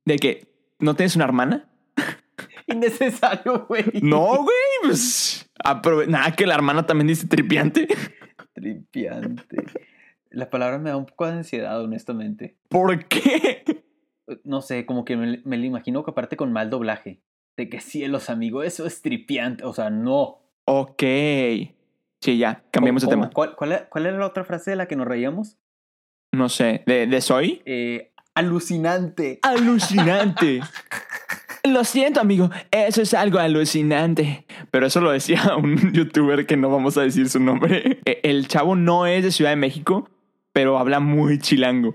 ¿De 0.04 0.16
que 0.16 0.46
no 0.78 0.94
tienes 0.94 1.16
una 1.16 1.24
hermana? 1.24 1.68
Innecesario, 2.66 3.66
güey. 3.68 3.84
No, 4.02 4.42
güey. 4.42 4.56
Pues, 4.82 5.48
nada, 6.08 6.32
que 6.32 6.46
la 6.46 6.54
hermana 6.54 6.86
también 6.86 7.08
dice 7.08 7.26
tripeante. 7.26 7.88
Tripiante. 8.52 9.64
La 10.30 10.50
palabra 10.50 10.78
me 10.78 10.90
da 10.90 10.96
un 10.96 11.06
poco 11.06 11.26
de 11.26 11.32
ansiedad, 11.32 11.80
honestamente. 11.82 12.56
¿Por 12.68 13.06
qué? 13.06 13.64
No 14.44 14.60
sé, 14.60 14.84
como 14.86 15.04
que 15.04 15.16
me, 15.16 15.40
me 15.44 15.56
lo 15.56 15.64
imagino 15.64 16.04
que 16.04 16.10
aparte 16.10 16.36
con 16.36 16.52
mal 16.52 16.68
doblaje. 16.70 17.20
De 17.56 17.68
que 17.68 17.80
cielos, 17.80 18.28
amigo, 18.28 18.62
eso 18.62 18.86
es 18.86 19.00
tripiante. 19.00 19.64
O 19.64 19.72
sea, 19.72 19.88
no. 19.88 20.42
Ok. 20.66 21.02
Sí, 22.20 22.38
ya, 22.38 22.64
cambiemos 22.70 23.02
de 23.02 23.06
¿Cómo- 23.06 23.22
tema. 23.22 23.30
¿Cuál, 23.32 23.54
cuál, 23.56 23.86
cuál 23.88 24.06
era 24.06 24.18
la 24.18 24.26
otra 24.26 24.44
frase 24.44 24.70
de 24.70 24.76
la 24.76 24.86
que 24.88 24.96
nos 24.96 25.06
reíamos? 25.06 25.58
No 26.36 26.48
sé, 26.50 26.82
¿de, 26.86 27.06
de 27.06 27.20
soy? 27.22 27.62
Eh, 27.64 28.12
Alucinante. 28.34 29.38
Alucinante. 29.42 30.60
Lo 31.64 31.82
siento, 31.82 32.20
amigo, 32.20 32.50
eso 32.70 33.02
es 33.02 33.12
algo 33.14 33.38
alucinante. 33.40 34.46
Pero 34.70 34.86
eso 34.86 35.00
lo 35.00 35.10
decía 35.10 35.56
un 35.56 35.92
youtuber 35.92 36.46
que 36.46 36.56
no 36.56 36.70
vamos 36.70 36.96
a 36.96 37.02
decir 37.02 37.28
su 37.28 37.40
nombre. 37.40 37.98
E, 38.04 38.20
el 38.22 38.46
chavo 38.46 38.76
no 38.76 39.06
es 39.06 39.24
de 39.24 39.32
Ciudad 39.32 39.50
de 39.50 39.56
México, 39.56 40.08
pero 40.52 40.78
habla 40.78 41.00
muy 41.00 41.40
chilango. 41.40 41.92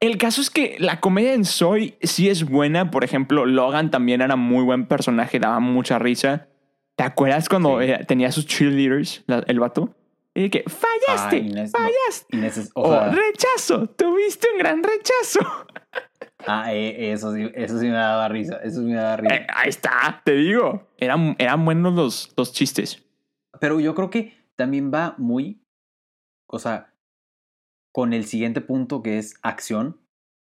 El 0.00 0.18
caso 0.18 0.42
es 0.42 0.50
que 0.50 0.76
la 0.78 1.00
comedia 1.00 1.32
en 1.32 1.46
Soy 1.46 1.94
sí 2.02 2.28
es 2.28 2.44
buena. 2.44 2.90
Por 2.90 3.02
ejemplo, 3.02 3.46
Logan 3.46 3.90
también 3.90 4.20
era 4.20 4.36
muy 4.36 4.62
buen 4.62 4.84
personaje, 4.86 5.38
daba 5.40 5.58
mucha 5.58 5.98
risa. 5.98 6.48
¿Te 6.96 7.04
acuerdas 7.04 7.48
cuando 7.48 7.80
Sí. 7.80 7.88
tenía 8.06 8.30
sus 8.30 8.46
cheerleaders, 8.46 9.24
el 9.46 9.58
vato? 9.58 9.94
Y 10.38 10.50
que 10.50 10.62
fallaste, 10.68 11.36
Ay, 11.36 11.68
fallaste. 11.68 12.46
Es- 12.46 12.70
O 12.74 12.94
rechazo, 12.96 13.88
tuviste 13.88 14.46
un 14.52 14.58
gran 14.58 14.82
rechazo. 14.84 15.40
ah, 16.46 16.72
eh, 16.72 17.10
eso, 17.12 17.34
sí, 17.34 17.50
eso 17.54 17.78
sí 17.80 17.86
me 17.86 17.92
daba 17.94 18.28
risa. 18.28 18.60
Eso 18.62 18.80
sí 18.80 18.86
me 18.86 18.94
daba 18.94 19.16
risa. 19.16 19.34
Eh, 19.34 19.46
ahí 19.52 19.68
está, 19.68 20.22
te 20.24 20.34
digo. 20.36 20.86
Eran, 20.96 21.34
eran 21.40 21.64
buenos 21.64 21.92
los, 21.94 22.32
los 22.36 22.52
chistes. 22.52 23.02
Pero 23.60 23.80
yo 23.80 23.96
creo 23.96 24.10
que 24.10 24.32
también 24.54 24.92
va 24.94 25.16
muy, 25.18 25.60
o 26.46 26.60
sea, 26.60 26.94
con 27.92 28.12
el 28.12 28.24
siguiente 28.24 28.60
punto 28.60 29.02
que 29.02 29.18
es 29.18 29.34
acción, 29.42 30.00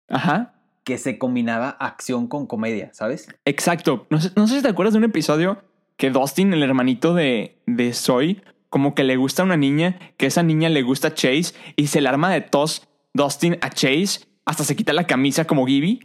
Ajá. 0.08 0.54
que 0.86 0.98
se 1.00 1.18
combinaba 1.18 1.70
acción 1.72 2.28
con 2.28 2.48
comedia, 2.48 2.94
¿sabes? 2.94 3.28
Exacto. 3.44 4.08
No 4.10 4.22
sé, 4.22 4.32
no 4.38 4.48
sé 4.48 4.56
si 4.58 4.62
te 4.64 4.70
acuerdas 4.70 4.94
de 4.94 5.00
un 5.00 5.04
episodio 5.04 5.62
que 5.98 6.12
Dustin, 6.12 6.54
el 6.54 6.64
hermanito 6.64 7.14
de, 7.14 7.62
de 7.66 7.94
Zoe, 7.94 8.42
como 8.72 8.96
que 8.96 9.04
le 9.04 9.18
gusta 9.18 9.44
a 9.44 9.46
una 9.46 9.58
niña, 9.58 10.00
que 10.18 10.26
esa 10.26 10.42
niña 10.42 10.70
le 10.70 10.82
gusta 10.82 11.10
a 11.10 11.14
Chase 11.14 11.54
y 11.76 11.88
se 11.88 12.02
le 12.02 12.10
arma 12.10 12.32
de 12.34 12.42
tos 12.42 12.88
Dustin 13.14 13.58
a 13.62 13.70
Chase, 13.70 14.26
hasta 14.46 14.64
se 14.64 14.76
quita 14.76 14.94
la 14.94 15.06
camisa 15.06 15.46
como 15.46 15.68
Gibby. 15.68 16.00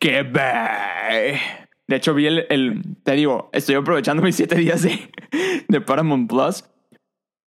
¡Qué 0.00 0.22
be! 0.24 1.38
De 1.86 1.96
hecho, 1.96 2.14
vi 2.14 2.26
el, 2.26 2.46
el- 2.48 2.82
Te 3.04 3.12
digo, 3.12 3.50
estoy 3.52 3.74
aprovechando 3.76 4.22
mis 4.22 4.34
siete 4.34 4.56
días 4.56 4.82
de, 4.82 4.98
de 5.68 5.80
Paramount 5.80 6.28
Plus. 6.28 6.64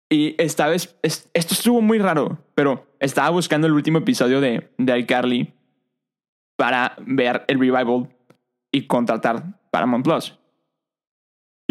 Y 0.10 0.36
esta 0.42 0.68
vez. 0.68 0.98
es- 1.04 1.30
esto 1.34 1.54
estuvo 1.54 1.82
muy 1.82 2.00
raro, 2.00 2.40
pero 2.56 2.88
estaba 3.00 3.30
buscando 3.30 3.68
el 3.68 3.74
último 3.74 4.00
episodio 4.00 4.42
de, 4.42 4.70
de 4.78 5.00
iCarly 5.00 5.54
para 6.58 6.96
ver 7.06 7.46
el 7.48 7.60
revival 7.60 8.10
y 8.72 8.88
contratar 8.88 9.60
Paramount 9.72 10.04
Plus. 10.04 10.38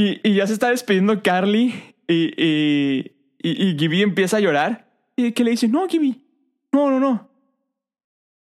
Y, 0.00 0.20
y 0.22 0.34
ya 0.34 0.46
se 0.46 0.54
está 0.54 0.70
despidiendo 0.70 1.22
Carly 1.22 1.94
y, 2.08 2.32
y, 2.36 3.12
y, 3.42 3.76
Gibby 3.78 4.02
empieza 4.02 4.38
a 4.38 4.40
llorar. 4.40 4.86
Y 5.16 5.32
que 5.32 5.44
le 5.44 5.50
dice: 5.50 5.68
No, 5.68 5.86
Gibby, 5.86 6.24
no, 6.72 6.90
no, 6.90 6.98
no 6.98 7.30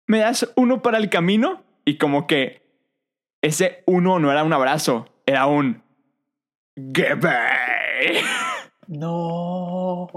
me 0.07 0.19
das 0.19 0.53
uno 0.57 0.83
para 0.83 0.99
el 0.99 1.11
camino 1.11 1.63
y 1.85 1.97
como 1.99 2.27
que 2.27 2.63
ese 3.43 3.83
uno 3.87 4.19
no 4.19 4.31
era 4.31 4.45
un 4.45 4.53
abrazo, 4.53 5.09
era 5.27 5.47
un 5.47 5.83
Gebe. 6.77 8.21
No. 8.89 10.09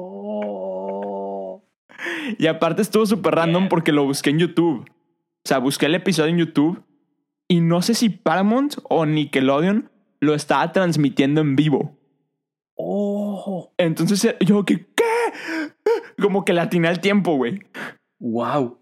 Y 2.38 2.48
aparte 2.48 2.82
estuvo 2.82 3.06
súper 3.06 3.36
random 3.36 3.70
porque 3.70 3.92
lo 3.92 4.04
busqué 4.06 4.30
en 4.30 4.40
YouTube. 4.40 4.82
O 4.82 5.48
sea, 5.48 5.58
busqué 5.58 5.88
el 5.88 5.96
episodio 5.96 6.30
en 6.30 6.38
YouTube 6.38 6.84
y 7.48 7.62
no 7.62 7.82
sé 7.82 7.96
si 7.96 8.10
Paramount 8.10 8.76
o 8.84 9.06
Nickelodeon 9.06 9.90
lo 10.20 10.34
estaba 10.34 10.72
transmitiendo 10.72 11.42
en 11.42 11.56
vivo. 11.56 11.98
Oh. 12.76 13.74
Entonces 13.78 14.24
eh, 14.26 14.38
yo 14.40 14.64
que 14.66 14.86
¿qué? 14.96 15.04
Como 16.22 16.46
que 16.46 16.54
le 16.54 16.62
atiné 16.62 16.88
al 16.88 17.02
tiempo, 17.02 17.36
güey. 17.36 17.60
Wow. 18.20 18.80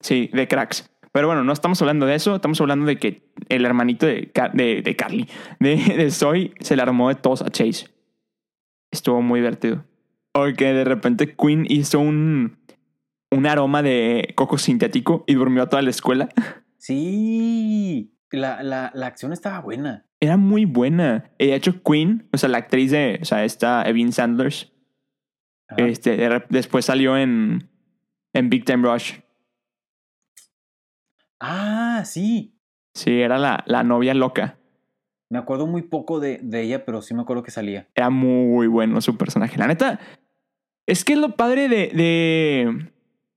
Sí, 0.00 0.30
de 0.32 0.48
cracks. 0.48 0.90
Pero 1.12 1.28
bueno, 1.28 1.44
no 1.44 1.52
estamos 1.52 1.80
hablando 1.80 2.04
de 2.04 2.14
eso, 2.14 2.36
estamos 2.36 2.60
hablando 2.60 2.86
de 2.86 2.98
que 2.98 3.32
el 3.48 3.64
hermanito 3.64 4.04
de, 4.04 4.30
de, 4.52 4.82
de 4.82 4.96
Carly, 4.96 5.28
de, 5.60 5.76
de 5.76 6.10
Zoe, 6.10 6.52
se 6.60 6.76
le 6.76 6.82
armó 6.82 7.08
de 7.08 7.14
tos 7.14 7.40
a 7.40 7.48
Chase. 7.48 7.88
Estuvo 8.90 9.22
muy 9.22 9.40
divertido. 9.40 9.84
Porque 10.32 10.72
de 10.72 10.84
repente 10.84 11.34
Queen 11.34 11.64
hizo 11.68 11.98
un, 11.98 12.58
un 13.30 13.46
aroma 13.46 13.82
de 13.82 14.34
coco 14.36 14.58
sintético 14.58 15.24
y 15.26 15.34
durmió 15.34 15.62
a 15.62 15.68
toda 15.68 15.80
la 15.80 15.90
escuela. 15.90 16.28
Sí. 16.76 18.14
La, 18.30 18.62
la, 18.62 18.90
la 18.94 19.06
acción 19.06 19.32
estaba 19.32 19.60
buena. 19.60 20.05
Era 20.20 20.36
muy 20.36 20.64
buena. 20.64 21.30
Y 21.38 21.46
de 21.48 21.54
hecho, 21.54 21.82
Queen, 21.82 22.28
o 22.32 22.38
sea, 22.38 22.48
la 22.48 22.58
actriz 22.58 22.90
de, 22.90 23.18
o 23.20 23.24
sea, 23.24 23.44
esta 23.44 23.82
Evin 23.88 24.12
Sanders, 24.12 24.72
Ajá. 25.68 25.86
este, 25.86 26.16
después 26.48 26.84
salió 26.84 27.16
en, 27.16 27.68
en 28.32 28.48
Big 28.50 28.64
Time 28.64 28.88
Rush. 28.88 29.14
Ah, 31.38 32.02
sí. 32.04 32.58
Sí, 32.94 33.20
era 33.20 33.38
la, 33.38 33.62
la 33.66 33.82
novia 33.82 34.14
loca. 34.14 34.58
Me 35.28 35.38
acuerdo 35.38 35.66
muy 35.66 35.82
poco 35.82 36.18
de, 36.20 36.38
de 36.42 36.62
ella, 36.62 36.84
pero 36.84 37.02
sí 37.02 37.12
me 37.12 37.22
acuerdo 37.22 37.42
que 37.42 37.50
salía. 37.50 37.88
Era 37.94 38.10
muy 38.10 38.68
bueno 38.68 39.00
su 39.00 39.18
personaje. 39.18 39.58
La 39.58 39.66
neta, 39.66 40.00
es 40.86 41.04
que 41.04 41.12
es 41.14 41.18
lo 41.18 41.36
padre 41.36 41.68
de, 41.68 41.88
de, 41.88 42.90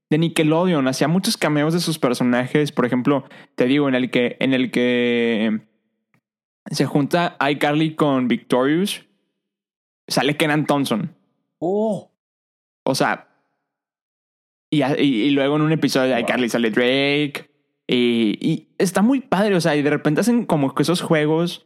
de 0.09 0.17
Nickelodeon. 0.17 0.87
Hacía 0.87 1.07
muchos 1.07 1.35
cameos 1.35 1.73
de 1.73 1.79
sus 1.79 1.99
personajes. 1.99 2.71
Por 2.71 2.85
ejemplo, 2.85 3.25
te 3.55 3.65
digo, 3.65 3.89
en 3.89 3.95
el 3.95 4.11
que, 4.11 4.37
en 4.39 4.53
el 4.53 4.71
que 4.71 5.61
se 6.69 6.85
junta 6.85 7.37
iCarly 7.51 7.95
con 7.95 8.27
Victorious, 8.27 9.03
sale 10.07 10.37
Kenan 10.37 10.65
Thompson. 10.65 11.15
Oh. 11.59 12.11
O 12.85 12.95
sea, 12.95 13.27
y, 14.71 14.83
y- 14.83 15.23
y 15.25 15.29
luego 15.31 15.55
en 15.55 15.63
un 15.63 15.71
episodio 15.71 16.07
de 16.09 16.13
Wow. 16.15 16.21
iCarly 16.23 16.49
sale 16.49 16.71
Drake. 16.71 17.49
Y, 17.87 18.37
y 18.39 18.67
está 18.77 19.01
muy 19.01 19.21
padre, 19.21 19.55
o 19.55 19.61
sea, 19.61 19.75
y 19.75 19.81
de 19.81 19.89
repente 19.89 20.21
hacen 20.21 20.45
como 20.45 20.75
que 20.75 20.83
esos 20.83 21.01
juegos. 21.01 21.65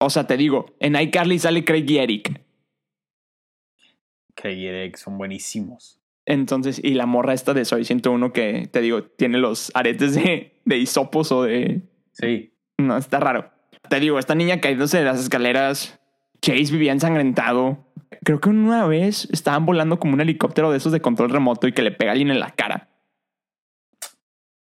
O 0.00 0.08
sea, 0.10 0.26
te 0.26 0.36
digo, 0.36 0.66
en 0.80 0.94
iCarly 0.96 1.38
sale 1.38 1.64
Craig 1.64 1.84
y 1.88 1.98
Eric. 1.98 2.40
Craig 4.34 4.56
y 4.58 4.66
Eric 4.66 4.96
son 4.96 5.18
buenísimos. 5.18 6.00
Entonces, 6.26 6.80
y 6.82 6.94
la 6.94 7.06
morra 7.06 7.34
esta 7.34 7.54
de 7.54 7.64
Soy 7.64 7.84
101 7.84 8.32
que, 8.32 8.68
te 8.70 8.80
digo, 8.80 9.02
tiene 9.04 9.38
los 9.38 9.70
aretes 9.74 10.14
de, 10.14 10.60
de 10.64 10.76
hisopos 10.78 11.32
o 11.32 11.42
de... 11.42 11.82
Sí. 12.12 12.54
No, 12.78 12.96
está 12.96 13.18
raro. 13.20 13.51
Te 13.92 14.00
digo, 14.00 14.18
esta 14.18 14.34
niña 14.34 14.58
cayéndose 14.58 14.96
de 14.96 15.04
las 15.04 15.20
escaleras. 15.20 16.00
Chase 16.40 16.72
vivía 16.72 16.92
ensangrentado. 16.92 17.92
Creo 18.24 18.40
que 18.40 18.48
una 18.48 18.86
vez 18.86 19.28
estaban 19.30 19.66
volando 19.66 19.98
como 19.98 20.14
un 20.14 20.22
helicóptero 20.22 20.70
de 20.70 20.78
esos 20.78 20.92
de 20.92 21.02
control 21.02 21.28
remoto 21.28 21.68
y 21.68 21.74
que 21.74 21.82
le 21.82 21.90
pega 21.90 22.10
a 22.10 22.12
alguien 22.12 22.30
en 22.30 22.40
la 22.40 22.52
cara. 22.52 22.88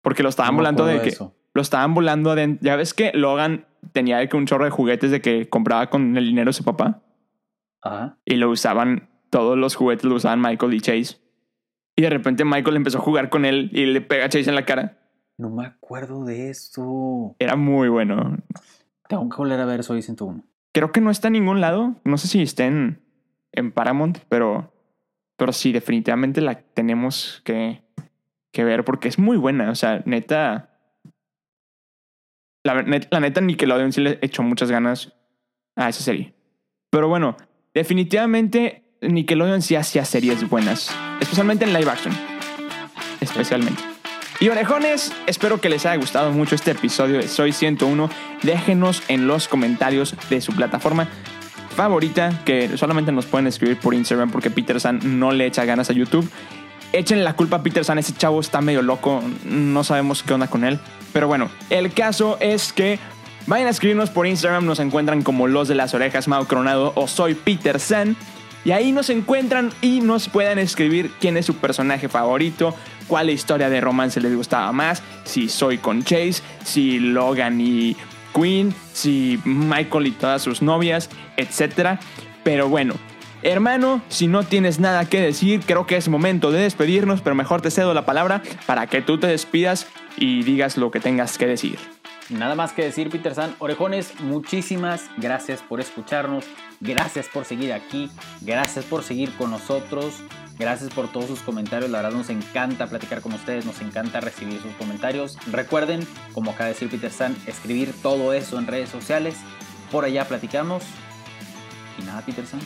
Porque 0.03 0.21
lo 0.21 0.29
estaban 0.29 0.53
No 0.53 0.57
volando 0.57 0.85
de 0.85 1.01
que... 1.01 1.09
eso. 1.09 1.35
Lo 1.55 1.63
estaban 1.63 1.95
volando 1.95 2.29
adentro. 2.29 2.63
Ya 2.63 2.75
ves 2.75 2.93
que 2.93 3.13
Logan 3.15 3.65
tenía 3.93 4.29
que 4.29 4.37
un 4.37 4.45
chorro 4.45 4.65
de 4.65 4.69
juguetes 4.69 5.09
de 5.09 5.21
que 5.21 5.49
compraba 5.49 5.89
con 5.89 6.15
el 6.17 6.27
dinero 6.27 6.49
de 6.49 6.53
su 6.53 6.63
papá. 6.63 7.01
Ajá. 7.81 8.19
Y 8.25 8.35
lo 8.35 8.51
usaban, 8.51 9.09
todos 9.31 9.57
los 9.57 9.73
juguetes 9.73 10.05
lo 10.05 10.13
usaban 10.13 10.39
Michael 10.39 10.75
y 10.75 10.81
Chase. 10.81 11.17
Y 11.95 12.03
de 12.03 12.11
repente 12.11 12.45
Michael 12.45 12.75
empezó 12.75 12.99
a 12.99 13.01
jugar 13.01 13.31
con 13.31 13.43
él 13.43 13.71
y 13.73 13.87
le 13.87 14.01
pega 14.01 14.25
a 14.25 14.29
Chase 14.29 14.51
en 14.51 14.55
la 14.55 14.65
cara. 14.65 14.99
No 15.35 15.49
me 15.49 15.65
acuerdo 15.65 16.25
de 16.25 16.51
eso. 16.51 17.35
Era 17.39 17.55
muy 17.55 17.89
bueno. 17.89 18.37
Tengo 19.07 19.29
que 19.29 19.37
volver 19.37 19.59
a 19.59 19.65
ver 19.65 19.83
Soy 19.83 20.01
101. 20.01 20.43
Creo 20.73 20.91
que 20.91 21.01
no 21.01 21.11
está 21.11 21.27
en 21.27 21.33
ningún 21.33 21.61
lado. 21.61 21.95
No 22.03 22.17
sé 22.17 22.27
si 22.27 22.41
está 22.41 22.65
en, 22.65 23.01
en 23.51 23.71
Paramount, 23.71 24.19
pero, 24.29 24.73
pero 25.37 25.53
sí, 25.53 25.71
definitivamente 25.71 26.41
la 26.41 26.55
tenemos 26.61 27.41
que, 27.45 27.83
que 28.51 28.63
ver 28.63 28.83
porque 28.83 29.07
es 29.07 29.17
muy 29.19 29.37
buena. 29.37 29.69
O 29.71 29.75
sea, 29.75 30.01
neta. 30.05 30.71
La, 32.63 32.81
net- 32.83 33.07
la 33.11 33.19
neta, 33.19 33.41
Nickelodeon 33.41 33.91
sí 33.93 34.01
le 34.01 34.17
echó 34.21 34.41
muchas 34.43 34.71
ganas 34.71 35.13
a 35.75 35.87
esa 35.89 36.01
serie. 36.03 36.33
Pero 36.89 37.07
bueno, 37.07 37.37
definitivamente 37.73 38.97
Nickelodeon 39.01 39.61
sí 39.61 39.75
hacía 39.75 40.03
series 40.03 40.49
buenas. 40.49 40.89
Especialmente 41.21 41.63
en 41.65 41.73
live 41.73 41.89
action. 41.91 42.13
Especialmente. 43.21 43.81
Y 44.39 44.49
orejones, 44.49 45.13
espero 45.27 45.61
que 45.61 45.69
les 45.69 45.85
haya 45.85 45.95
gustado 45.95 46.31
mucho 46.31 46.55
este 46.55 46.71
episodio 46.71 47.19
de 47.19 47.27
Soy 47.29 47.53
101. 47.53 48.09
Déjenos 48.43 49.01
en 49.07 49.27
los 49.27 49.47
comentarios 49.47 50.13
de 50.29 50.41
su 50.41 50.51
plataforma 50.51 51.07
favorita, 51.75 52.41
que 52.43 52.77
solamente 52.77 53.13
nos 53.13 53.25
pueden 53.25 53.47
escribir 53.47 53.79
por 53.79 53.93
Instagram 53.93 54.31
porque 54.31 54.49
Peter 54.49 54.79
San 54.81 55.19
no 55.19 55.31
le 55.31 55.45
echa 55.45 55.63
ganas 55.63 55.89
a 55.89 55.93
YouTube. 55.93 56.29
Échenle 56.91 57.23
la 57.23 57.33
culpa 57.33 57.57
a 57.57 57.63
Peter 57.63 57.85
San, 57.85 57.97
ese 57.97 58.13
chavo 58.13 58.41
está 58.41 58.59
medio 58.59 58.81
loco, 58.81 59.23
no 59.45 59.83
sabemos 59.85 60.21
qué 60.21 60.33
onda 60.33 60.47
con 60.47 60.65
él. 60.65 60.79
Pero 61.13 61.27
bueno, 61.27 61.49
el 61.69 61.93
caso 61.93 62.37
es 62.41 62.73
que 62.73 62.99
vayan 63.47 63.67
a 63.67 63.71
escribirnos 63.71 64.09
por 64.09 64.27
Instagram, 64.27 64.65
nos 64.65 64.79
encuentran 64.79 65.23
como 65.23 65.47
Los 65.47 65.69
de 65.69 65.75
las 65.75 65.93
Orejas 65.93 66.27
Mau 66.27 66.45
Coronado 66.45 66.91
o 66.95 67.07
Soy 67.07 67.35
Peter 67.35 67.79
San. 67.79 68.17
Y 68.65 68.71
ahí 68.71 68.91
nos 68.91 69.11
encuentran 69.11 69.71
y 69.81 70.01
nos 70.01 70.27
puedan 70.27 70.57
escribir 70.57 71.11
quién 71.21 71.37
es 71.37 71.45
su 71.45 71.55
personaje 71.55 72.09
favorito, 72.09 72.75
cuál 73.07 73.29
historia 73.29 73.69
de 73.69 73.79
romance 73.79 74.19
les 74.19 74.35
gustaba 74.35 74.71
más, 74.71 75.03
si 75.23 75.47
soy 75.47 75.77
con 75.77 76.03
Chase, 76.03 76.41
si 76.63 76.99
Logan 76.99 77.61
y 77.61 77.95
Queen, 78.33 78.73
si 78.91 79.39
Michael 79.45 80.07
y 80.07 80.11
todas 80.11 80.41
sus 80.41 80.63
novias, 80.63 81.09
etc. 81.37 81.99
Pero 82.43 82.67
bueno, 82.67 82.95
Hermano, 83.43 84.01
si 84.07 84.25
no 84.25 84.41
tienes 84.41 84.79
nada 84.79 85.05
que 85.05 85.21
decir, 85.21 85.61
creo 85.67 85.85
que 85.85 85.97
es 85.97 86.09
momento 86.09 86.51
de 86.51 86.61
despedirnos, 86.61 87.21
pero 87.21 87.35
mejor 87.35 87.61
te 87.61 87.69
cedo 87.69 87.93
la 87.93 88.03
palabra 88.03 88.41
para 88.65 88.87
que 88.87 89.03
tú 89.03 89.19
te 89.19 89.27
despidas 89.27 89.85
y 90.17 90.41
digas 90.41 90.77
lo 90.77 90.89
que 90.89 90.99
tengas 90.99 91.37
que 91.37 91.45
decir. 91.45 91.77
Nada 92.29 92.55
más 92.55 92.73
que 92.73 92.83
decir, 92.83 93.09
Peter 93.11 93.35
San. 93.35 93.55
Orejones, 93.59 94.19
muchísimas 94.19 95.03
gracias 95.17 95.61
por 95.61 95.79
escucharnos. 95.79 96.45
Gracias 96.79 97.27
por 97.27 97.45
seguir 97.45 97.71
aquí. 97.71 98.09
Gracias 98.41 98.83
por 98.85 99.03
seguir 99.03 99.35
con 99.37 99.51
nosotros. 99.51 100.23
Gracias 100.57 100.91
por 100.91 101.11
todos 101.11 101.27
sus 101.27 101.41
comentarios. 101.41 101.91
La 101.91 102.01
verdad 102.01 102.17
nos 102.17 102.31
encanta 102.31 102.87
platicar 102.87 103.21
con 103.21 103.33
ustedes. 103.33 103.65
Nos 103.65 103.79
encanta 103.81 104.21
recibir 104.21 104.59
sus 104.59 104.73
comentarios. 104.73 105.37
Recuerden, 105.51 106.07
como 106.33 106.51
acaba 106.51 106.65
de 106.65 106.73
decir 106.73 106.89
Peter 106.89 107.11
San, 107.11 107.35
escribir 107.45 107.93
todo 108.01 108.33
eso 108.33 108.57
en 108.57 108.65
redes 108.65 108.89
sociales. 108.89 109.35
Por 109.91 110.03
allá 110.03 110.25
platicamos. 110.25 110.83
Y 112.01 112.05
nada, 112.05 112.21
Peter 112.21 112.47
San. 112.47 112.61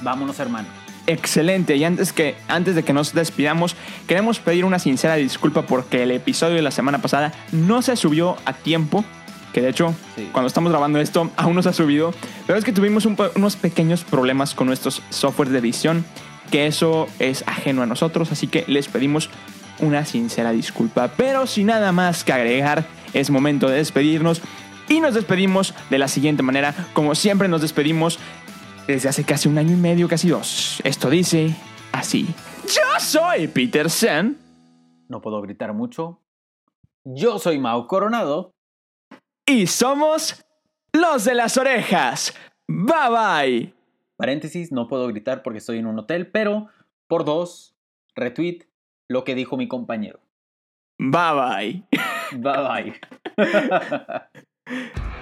Vámonos, 0.00 0.40
hermano. 0.40 0.81
Excelente, 1.06 1.76
y 1.76 1.84
antes, 1.84 2.12
que, 2.12 2.36
antes 2.48 2.74
de 2.74 2.84
que 2.84 2.92
nos 2.92 3.12
despidamos, 3.12 3.74
queremos 4.06 4.38
pedir 4.38 4.64
una 4.64 4.78
sincera 4.78 5.16
disculpa 5.16 5.62
porque 5.62 6.04
el 6.04 6.12
episodio 6.12 6.54
de 6.56 6.62
la 6.62 6.70
semana 6.70 6.98
pasada 7.02 7.32
no 7.50 7.82
se 7.82 7.96
subió 7.96 8.36
a 8.44 8.52
tiempo, 8.52 9.04
que 9.52 9.60
de 9.60 9.70
hecho, 9.70 9.94
Sí. 10.16 10.28
cuando 10.32 10.46
estamos 10.46 10.70
grabando 10.70 11.00
esto, 11.00 11.30
aún 11.36 11.56
no 11.56 11.62
se 11.62 11.70
ha 11.70 11.72
subido, 11.72 12.14
pero 12.46 12.58
es 12.58 12.64
que 12.64 12.72
tuvimos 12.72 13.04
un 13.04 13.16
unos 13.34 13.56
pequeños 13.56 14.04
problemas 14.04 14.54
con 14.54 14.68
nuestros 14.68 15.02
softwares 15.10 15.52
de 15.52 15.58
edición, 15.58 16.04
que 16.50 16.66
eso 16.66 17.08
es 17.18 17.42
ajeno 17.46 17.82
a 17.82 17.86
nosotros, 17.86 18.30
así 18.30 18.46
que 18.46 18.64
les 18.68 18.86
pedimos 18.88 19.28
una 19.80 20.04
sincera 20.04 20.52
disculpa. 20.52 21.08
Pero 21.16 21.46
sin 21.48 21.66
nada 21.66 21.90
más 21.92 22.22
que 22.22 22.32
agregar, 22.32 22.84
es 23.12 23.30
momento 23.30 23.68
de 23.68 23.76
despedirnos. 23.76 24.40
Y 24.88 25.00
nos 25.00 25.14
despedimos 25.14 25.74
de 25.90 25.98
la 25.98 26.06
siguiente 26.08 26.42
manera, 26.42 26.74
como 26.92 27.14
siempre 27.14 27.48
nos 27.48 27.62
despedimos 27.62 28.18
desde 28.86 29.08
hace 29.08 29.24
casi 29.24 29.48
un 29.48 29.58
año 29.58 29.72
y 29.72 29.76
medio, 29.76 30.08
casi 30.08 30.28
dos. 30.28 30.80
Esto 30.84 31.10
dice 31.10 31.54
así. 31.92 32.26
Yo 32.64 33.00
soy 33.00 33.48
Peter 33.48 33.90
Sen. 33.90 34.38
No 35.08 35.20
puedo 35.20 35.40
gritar 35.42 35.72
mucho. 35.72 36.20
Yo 37.04 37.38
soy 37.38 37.58
Mau 37.58 37.86
Coronado. 37.86 38.52
Y 39.46 39.66
somos 39.66 40.44
los 40.92 41.24
de 41.24 41.34
las 41.34 41.56
orejas. 41.56 42.34
Bye 42.68 43.10
bye. 43.10 43.74
Paréntesis, 44.16 44.72
no 44.72 44.88
puedo 44.88 45.08
gritar 45.08 45.42
porque 45.42 45.58
estoy 45.58 45.78
en 45.78 45.86
un 45.86 45.98
hotel, 45.98 46.30
pero 46.30 46.68
por 47.08 47.24
dos, 47.24 47.74
retweet 48.14 48.68
lo 49.08 49.24
que 49.24 49.34
dijo 49.34 49.56
mi 49.56 49.68
compañero. 49.68 50.20
Bye 50.98 51.34
bye. 51.34 51.82
Bye 52.38 52.62
bye. 52.68 53.00